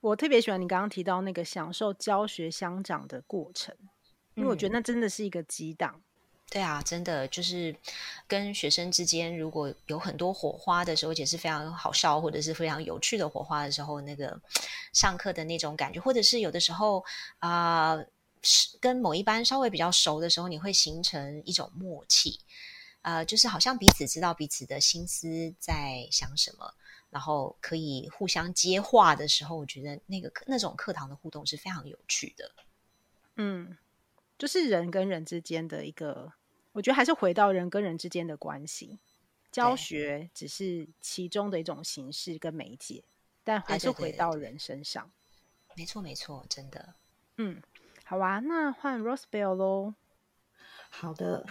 [0.00, 3.74] 我特别喜欢你刚刚提到那个享受教学相长的过程，
[4.36, 6.00] 因为我觉得那真的是一个激荡。
[6.48, 7.74] 对啊，真的就是
[8.28, 14.40] 跟学生之间，如果有很多火花的时候，而且是非常好笑或者是非常有趣的火花的时候，那个
[14.94, 17.04] 上课的那种感觉，或者是有的时候
[17.40, 18.06] 啊、呃，
[18.78, 22.38] 跟某一班稍微比较熟的时候，你会形成一种默契，
[23.08, 26.74] 呃，就是好像彼此知道彼此的心思在想什么，
[27.08, 32.52] 然后可以互相接话的时候，我觉得那个那种课堂的互动是非常有趣的。
[33.36, 33.78] 嗯，
[34.36, 36.34] 就是人跟人之间的一个。
[36.72, 38.98] 我觉得还是回到人跟人之间的关系，
[39.50, 43.02] 教学只是其中的一种形式跟媒介，
[43.42, 45.10] 但还是回到人身上。
[45.74, 46.94] 没错，没错，真的。
[47.38, 47.62] 嗯，
[48.04, 49.94] 好啊，那换 Rosabelle 喽。
[50.90, 51.46] 好的，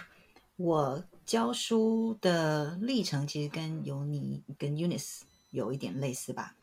[0.54, 5.20] 我教书的历程其实跟尤尼跟 UNIS
[5.50, 6.56] 有一点类似吧。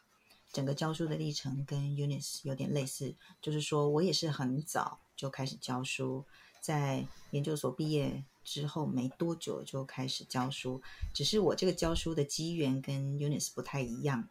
[0.51, 6.25] 整个教书的历程跟 UNIS 有点类似，就是说我也是很早就开始教书，
[6.59, 8.23] 在研究所毕业。
[8.43, 10.81] 之后没多久就开始教书，
[11.13, 14.27] 只是我这个教书的机缘跟 UNIS 不太一样。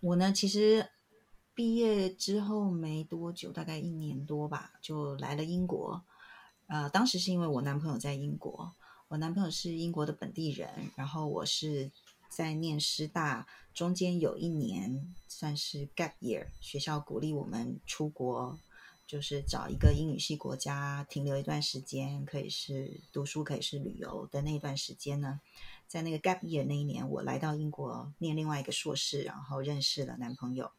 [0.00, 0.90] 我呢，其实
[1.54, 6.02] 毕业之后没多久，大概一年多吧，就来了英国。
[6.66, 8.72] 呃，当时是因为我男朋友在英国，
[9.08, 11.90] 我男朋友是英国的本地人，然后我是
[12.28, 18.58] 在念师大，中间有一年算是 gap year，学校鼓励我们出国。
[19.06, 25.40] 就是找一个英语系国家停留一段时间，可以是读书，可以是旅游的那一段时间呢。
[25.86, 30.70] 在那个 gap year 那一年，我来到英国念另外一个硕士，然后认识了男朋友。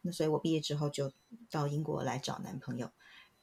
[0.00, 1.12] 那所以我毕业之后就
[1.50, 2.90] 到英国来找男朋友。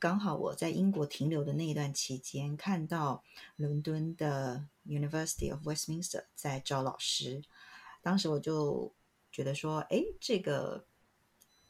[0.03, 3.23] 刚好我在英国停留的那一段期间，看到
[3.55, 7.41] 伦敦的 University of Westminster 在招老师，
[8.01, 8.91] 当时我就
[9.31, 10.85] 觉得说，哎，这个。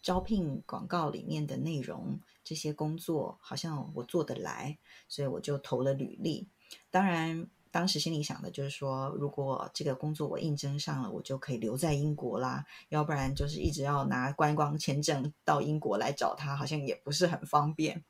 [0.02, 4.78] 招聘广告里面的内容，这些工作好像我做得来，
[5.08, 6.50] 所以我就投了履历。
[6.92, 12.64] 当然，当时心里想的就是说，如果这个工作我应征上了，我就可以留在英国啦。
[12.90, 18.06] 要不然就是一直要拿观光签证到英国来找他，好像也不是很方便。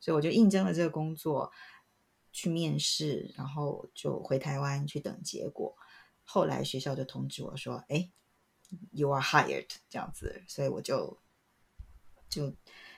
[0.00, 1.52] 所以我就应征了这个工作，
[2.32, 5.76] 去面试，然后就回台湾去等结果。
[6.24, 8.10] 后来学校就通知我说：“哎
[8.90, 11.16] ，you are hired。”这样子，所以我就。
[12.30, 12.52] 就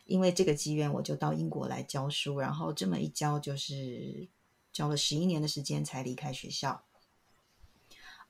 [0.07, 4.27] 因为这个机缘，我就到英国来教书，然后这么一教就是
[4.77, 6.85] 教了十一年的时间才离开学校。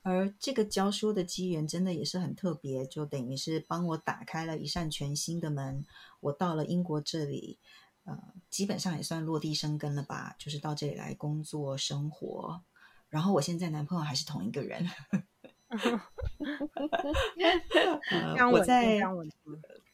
[0.03, 5.85] 而这个教书的机缘真的也是很特别，就等于是帮我打开了一扇全新的门。
[6.21, 7.59] 我到了英国这里，
[8.05, 8.17] 呃，
[8.49, 12.63] 基本上也算落地生根了吧，就是到这里来工作生活。
[13.09, 14.89] 然后我现在男朋友还是同一个人。
[18.39, 19.01] 呃、我在。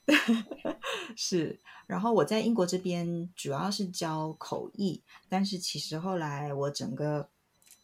[1.16, 7.30] 是，然后我在英国这边主要是教口译，但是其实后来我整个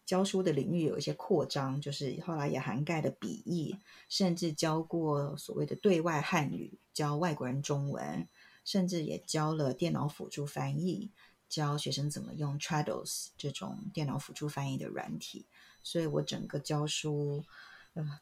[0.05, 3.77] 教书的领域有一些扩张，就是后来也涵盖了笔译，
[4.09, 8.29] 甚至教过所谓的对外汉语，教外国人中文，
[8.65, 11.13] 甚至也教了电脑辅助翻译，
[11.49, 15.47] 教学生怎么用 Trados 这种电脑辅助翻译的软体，
[15.85, 17.45] 所以我整个教书。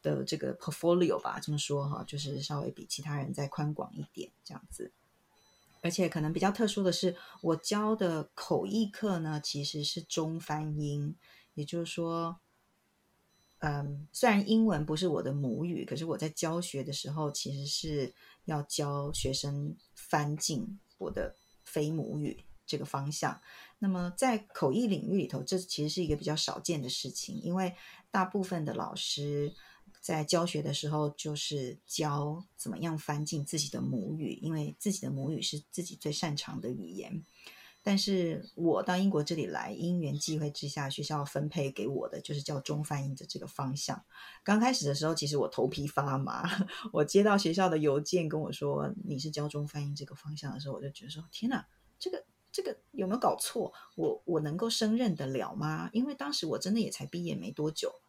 [0.01, 4.91] 的这个 portfolio 吧，这么说哈，就是稍微比其他人再宽广一点这样子。
[5.81, 11.15] 而且可能比较特殊的是，我教的口译课呢，其实是中翻英，
[11.53, 12.39] 也就是说，
[13.59, 18.13] 嗯，虽然英文不是我的母语，可是我在教学的时候，其实是
[18.45, 23.39] 要教学生翻进我的非母语这个方向。
[23.79, 27.75] 那么在口译领域里头，这其实是一个比较少见的事情，因为
[28.17, 29.53] 大部分的老师
[30.01, 37.23] 在教学的时候，就是教怎么样翻进自己的母语，因为自己的母语是自己最擅长的语言。
[37.83, 44.03] 但是我到英国这里来，因缘际会之下，学校分配给我的就是叫中翻英的这个方向。
[44.43, 46.49] 刚开始的时候，其实我头皮发麻。
[46.91, 51.67] 我接到学校的邮件跟我说你是教中翻英这个方向的时候，我就觉得说天哪，
[51.99, 53.71] 这个这个有没有搞错？
[53.95, 55.91] 我我能够胜任得了吗？
[55.93, 58.01] 因为当时我真的也才毕业没多久。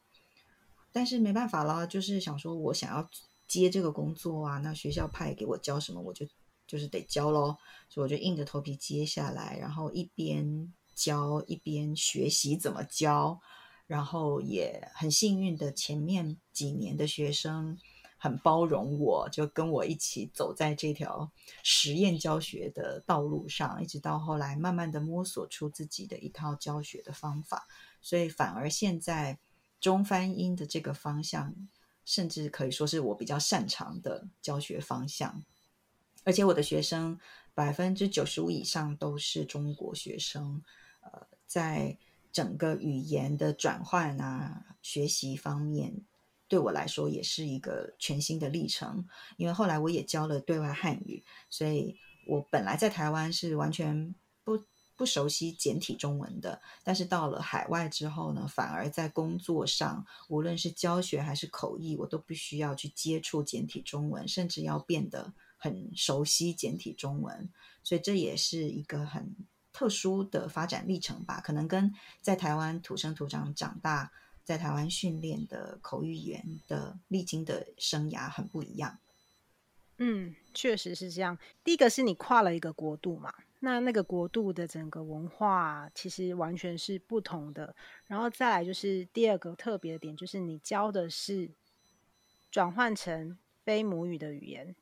[0.93, 3.09] 但是没办法啦，就是想说我想要
[3.47, 6.27] 接这个工作啊，那学校派给我教什么，我就。
[6.71, 7.57] 就是得教咯，
[7.89, 13.41] 所以我就硬着头皮接下来，然后一边教一边学习怎么教，
[13.87, 17.79] 然后也很幸运的，前面几年的学生
[18.19, 21.33] 很包容我，就跟我一起走在这条
[21.63, 27.67] 实验教学的道路上，一直到后来慢慢的摸索出自己的一套教学的方法，
[28.03, 29.39] 所以反而现在
[29.81, 31.55] 中翻英的这个方向，
[32.05, 35.45] 甚至可以说是我比较擅长的教学方向。
[36.25, 37.19] 而且我的学生
[37.55, 40.63] 百分之九十五以上都是中国学生，
[41.01, 41.97] 呃，在
[42.31, 46.03] 整个语言的转换啊、学习方面，
[46.49, 49.07] 对我来说也是一个全新的历程。
[49.37, 54.15] 因为后来我也教了对外汉语，所以我本来在台湾是完全
[54.99, 65.33] 不熟悉简体中文的，但是到了海外之后呢，反而在工作上，无论是教学还是口译，我都必须要去接触简体中文，甚至要变得。
[65.61, 67.51] 很熟悉简体中文，
[67.83, 69.35] 所以这也是一个很
[69.73, 71.41] 特殊的发展历程吧。
[71.41, 71.93] 可能跟
[72.23, 74.13] 在台湾土生土长长大，
[74.45, 79.01] 在台湾训练的口译员的历经的生涯很不一样。
[79.97, 81.37] 嗯，确实是这样。
[81.65, 87.75] 第一个是你跨了一个国度嘛，那那个国度的整个文化其实完全是不同的。
[88.07, 91.51] 然后再来就是第二个特别的点，就是你教的是
[92.51, 94.75] 转换成非母语的语言。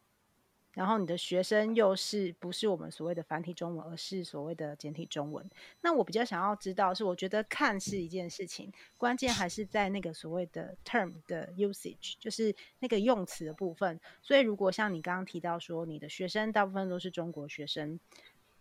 [0.73, 5.49] 然后你的学生又是不是我们所谓的繁体中文，而是所谓的简体中文？
[5.81, 13.99] 那我比较想要知道是，我觉得看是一件事情，关键还是在那个所谓的 term 的 usage，就是那个用词的部分。
[14.21, 17.99] 所以如果像你刚刚提到说，你的学生大部分都是中国学生，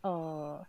[0.08, 0.68] 呃，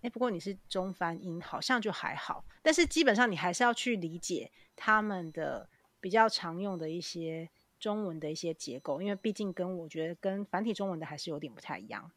[0.00, 5.68] 诶，不过你是中翻英，好像就还好，但是基本上你还是要去理解他们的
[6.00, 7.48] 比较常用的一些。
[7.78, 12.10] 中文的一些结构，因为毕竟跟我觉得跟繁体中文的还是有点不太一样。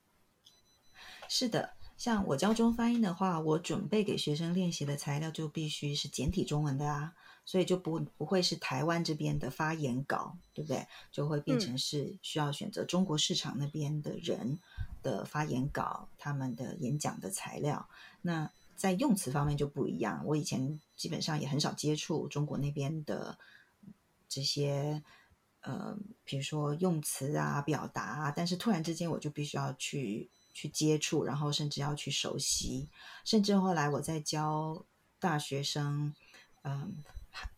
[1.27, 7.13] 是的，像我教中翻英的话，我准备给学生练习的材料就必须是简体中文的啊，
[7.49, 10.85] 所以就不不会是台湾这边的发言稿，对不对？
[11.11, 14.59] 就会变成是需要选择中国市场那边的人
[15.01, 17.89] 的发言稿，他们的演讲的材料。
[18.21, 23.39] 那在用词方面就不一样，我以前基本上也很少接触中国那边的
[24.27, 25.01] 这些。
[25.61, 25.93] 呃，
[26.23, 32.87] 比如说用词啊、表达啊，但是突然之间我就必须要去去接触，然后甚至要去熟悉，
[33.25, 34.85] 甚至后来我在教
[35.19, 36.15] 大学生
[36.61, 36.91] 嗯、呃、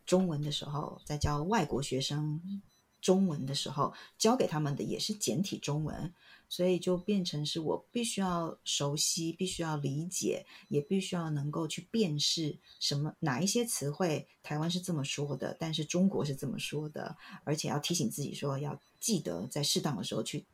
[0.06, 2.62] 中文的时候，在教外国学生
[3.00, 6.14] 中文的时候，教给他们的也是简体中文。
[6.50, 17.16] 所以就变成是我必须要熟悉，必须要理解，也必须要能够去辨识什么哪一些词汇，台湾是这么说的，但是中国是这么说的，
[17.46, 20.46] 而且要提醒自己说要记得在适当的时候去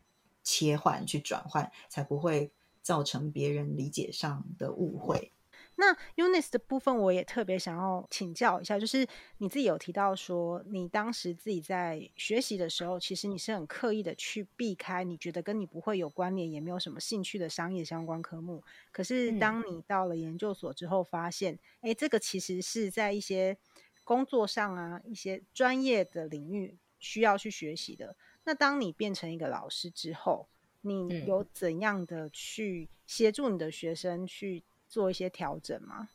[0.43, 2.51] 切换、去转换，才不会
[2.83, 5.31] 造成别人理解上的误会。
[5.79, 9.07] 那 Eunice 的部分，我也特别想要请教一下，就是
[9.37, 18.63] 你自己有提到说，你当时自己在学习的时候，其实你是很刻意的去避开你觉得跟你不会有关联，也没有什么兴趣的商业相关科目。
[18.91, 23.55] 可是当你到了研究所之后，发现，哎、嗯，这个其实是在一些
[24.03, 28.15] 工作上啊，一些专业的领域需要去学习的。
[28.45, 30.47] 那当你变成一个老师之后，
[30.81, 36.09] 你有怎样的去协助你的学生去做一些调整吗？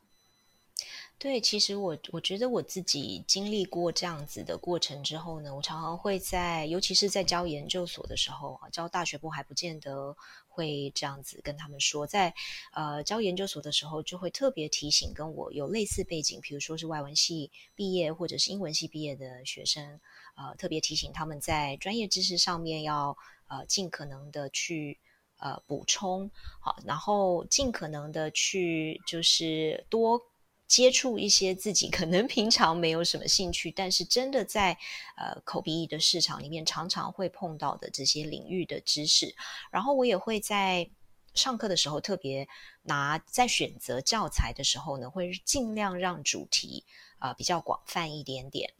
[1.19, 10.17] 对，其实我我觉得我自己经历过这样子的过程之后呢，我常常会在，尤其是在教研究所的时候啊，教大学部还不见得
[10.49, 12.35] 会这样子跟他们说，在
[12.73, 20.01] 呃教研究所的时候，就会特别提醒跟我有类似背景，比如说是外文系毕业或者是英文系毕业的学生，
[20.35, 23.17] 呃，特别提醒他们在专业知识上面要
[23.47, 24.99] 呃尽可能的去。
[25.43, 26.31] 呃，补充
[26.61, 30.21] 好，然后尽可能的去，就是多
[30.69, 34.79] 接触一些自己可能平常没有什么兴趣，但是真的在
[35.17, 39.35] 呃口鼻翼的市场里面常常会碰到的这些领域的知识。
[39.73, 40.89] 然后我也会在
[41.35, 42.47] 上课的时候特别
[42.83, 46.85] 拿，在选择教材的时候呢，会尽量让主题
[47.19, 48.73] 啊、呃、比较广泛一点点。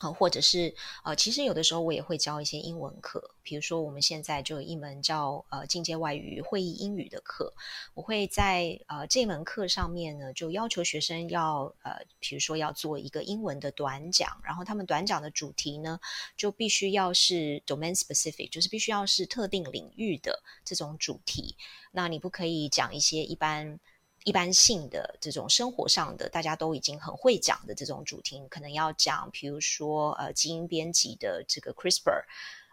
[0.00, 7.52] 或者是呃，其实有的时候我也会教一些英文课，比如说我们现在就有一门叫呃进阶外语会议英语的课，
[7.94, 15.98] 我会在呃这门课上面呢，就要求学生要呃，比如说要做一个英文的短讲，然后他们短讲的主题呢，
[16.36, 21.56] 就必须要是 domain specific，就是必须要是特定领域的这种主题，
[21.90, 23.80] 那你不可以讲一些一般。
[24.28, 32.24] 一般性的这种生活上的大家都已经很会讲的这种主题，可能要讲，比如说呃基因编辑的这个 CRISPR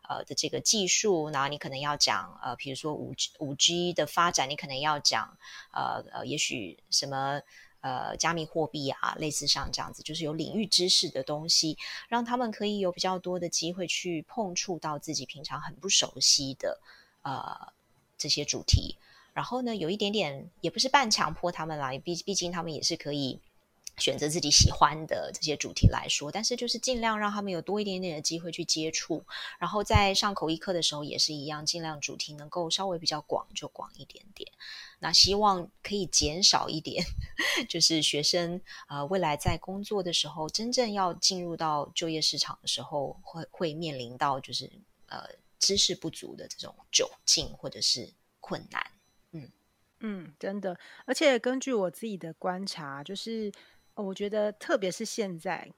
[0.09, 5.37] 呃的这个技术，然后你可能要讲呃比如说五 G 五 G 的发展，你可能要讲
[5.71, 7.41] 呃呃也许什么
[7.79, 11.77] 呃加密货币啊，类似像这样子，就是有领域知识的东西，
[12.09, 16.81] 让他们可以有比较多的机会去碰触到自己平常很不熟悉的
[17.21, 17.71] 呃
[18.17, 18.97] 这些主题。
[19.35, 23.41] 然后呢，有一点点也不是半强迫他们来，毕毕竟他们也是可以
[23.97, 29.25] 选择自己喜欢的这些主题来说，但是就是尽量让他们有多一点点的机会去接触。
[29.59, 34.49] 然后在上口译课的时候也是一样，尽量主题能够稍微比较广就广一点点。
[34.99, 37.03] 那希望可以减少一点，
[37.67, 44.71] 就是学生呃未来在工作的时候，真正要进入到就业市场的时候，会会面临到就是
[45.07, 45.27] 呃
[45.59, 48.81] 知识不足的这种窘境或者是困难。
[50.01, 53.51] 嗯，真的，而且根据我自己的观察，就是
[53.95, 55.71] 我觉得，特别是现在，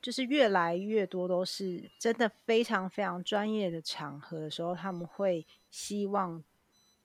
[0.00, 6.44] 就是越来越多都是真的非常非常专业的场合的时候，他们会希望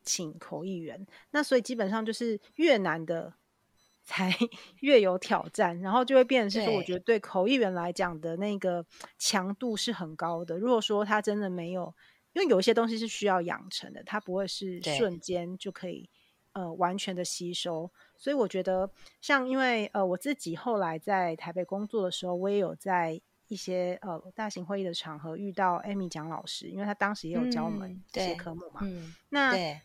[0.03, 1.07] 请口译员。
[1.31, 3.33] 那所以基本上就是越难的
[4.03, 4.33] 才
[4.81, 8.85] 越有挑战，然后就会变成是说，我觉得对口译员来讲的那个
[9.17, 10.57] 强度是很高的。
[10.57, 11.93] 如果说他真的没有，
[12.33, 16.09] 因为有一些东西是需要养成的，他不会是瞬间就可以。
[16.57, 17.87] 呃，完全的吸收，
[18.17, 18.89] 所以我觉得，
[19.21, 28.79] 像因为呃，我自己后来在台北工作的时候，我也有在一些呃大型会议的场合遇到 Amy 蒋老师，因为他当时也有教我们这些科目嘛。
[28.81, 29.81] 嗯，那对，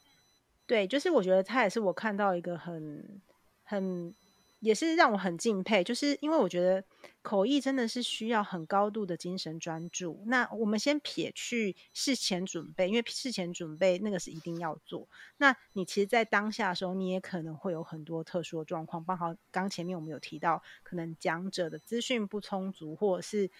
[0.66, 3.20] 对，就是我觉得他也是我看到一个很
[3.64, 4.14] 很。
[4.62, 6.84] 也是让我很敬佩，就是因为我觉得
[7.20, 10.22] 口译真的是需要很高度的精神专注。
[10.26, 15.08] 那我们先撇去事前准备，因为事前准备那个是一定要做。
[15.38, 19.04] 那你其实，在当下的时候，你也可能会有很多特殊的状况。
[19.04, 23.50] 包括刚前面我们有提到，可能讲者的资讯不充足，或者是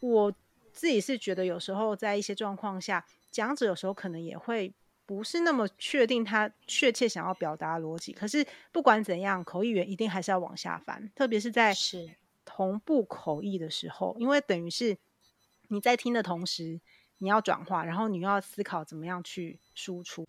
[0.00, 0.34] 我
[0.72, 4.74] 自己是觉得有时候在一些状况下，讲者有时候可能也会。
[5.08, 11.72] 不是那么确定他确切想要表达逻辑，可是不管怎样，口译员一定还是要往下翻，特别是在
[12.44, 14.98] 同步口译的时候，因为等于是
[15.68, 16.78] 你在听的同时，
[17.18, 20.26] 你要转化，然后你又要思考怎么样去输出。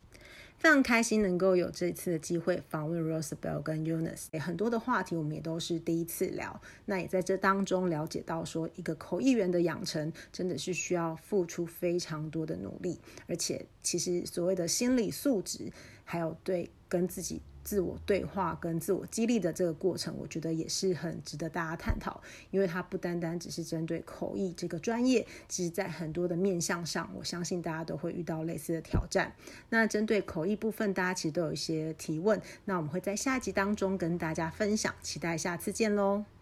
[0.58, 6.60] 非常开心能够有这次的机会访问 Rose Bell 跟 Eunice，很多的话题我们也都是第一次聊。
[6.86, 15.72] 那也在这当中了解到，说一个口译员的养成真的是需要付出非常多的努力，而且其实所谓的心理素质，
[16.04, 17.42] 还有对跟自己。
[17.70, 29.36] 自我对话跟自我激励的这个过程，我觉得也是很值得大家探讨，因为它不单单只是针对口译这个专业，其实在很多的面向上，我相信大家都会遇到类似的挑战。
[29.70, 36.39] 那针对口译部分，大家其实都有一些提问，那我们会在下一集当中跟大家分享，期待下次见喽。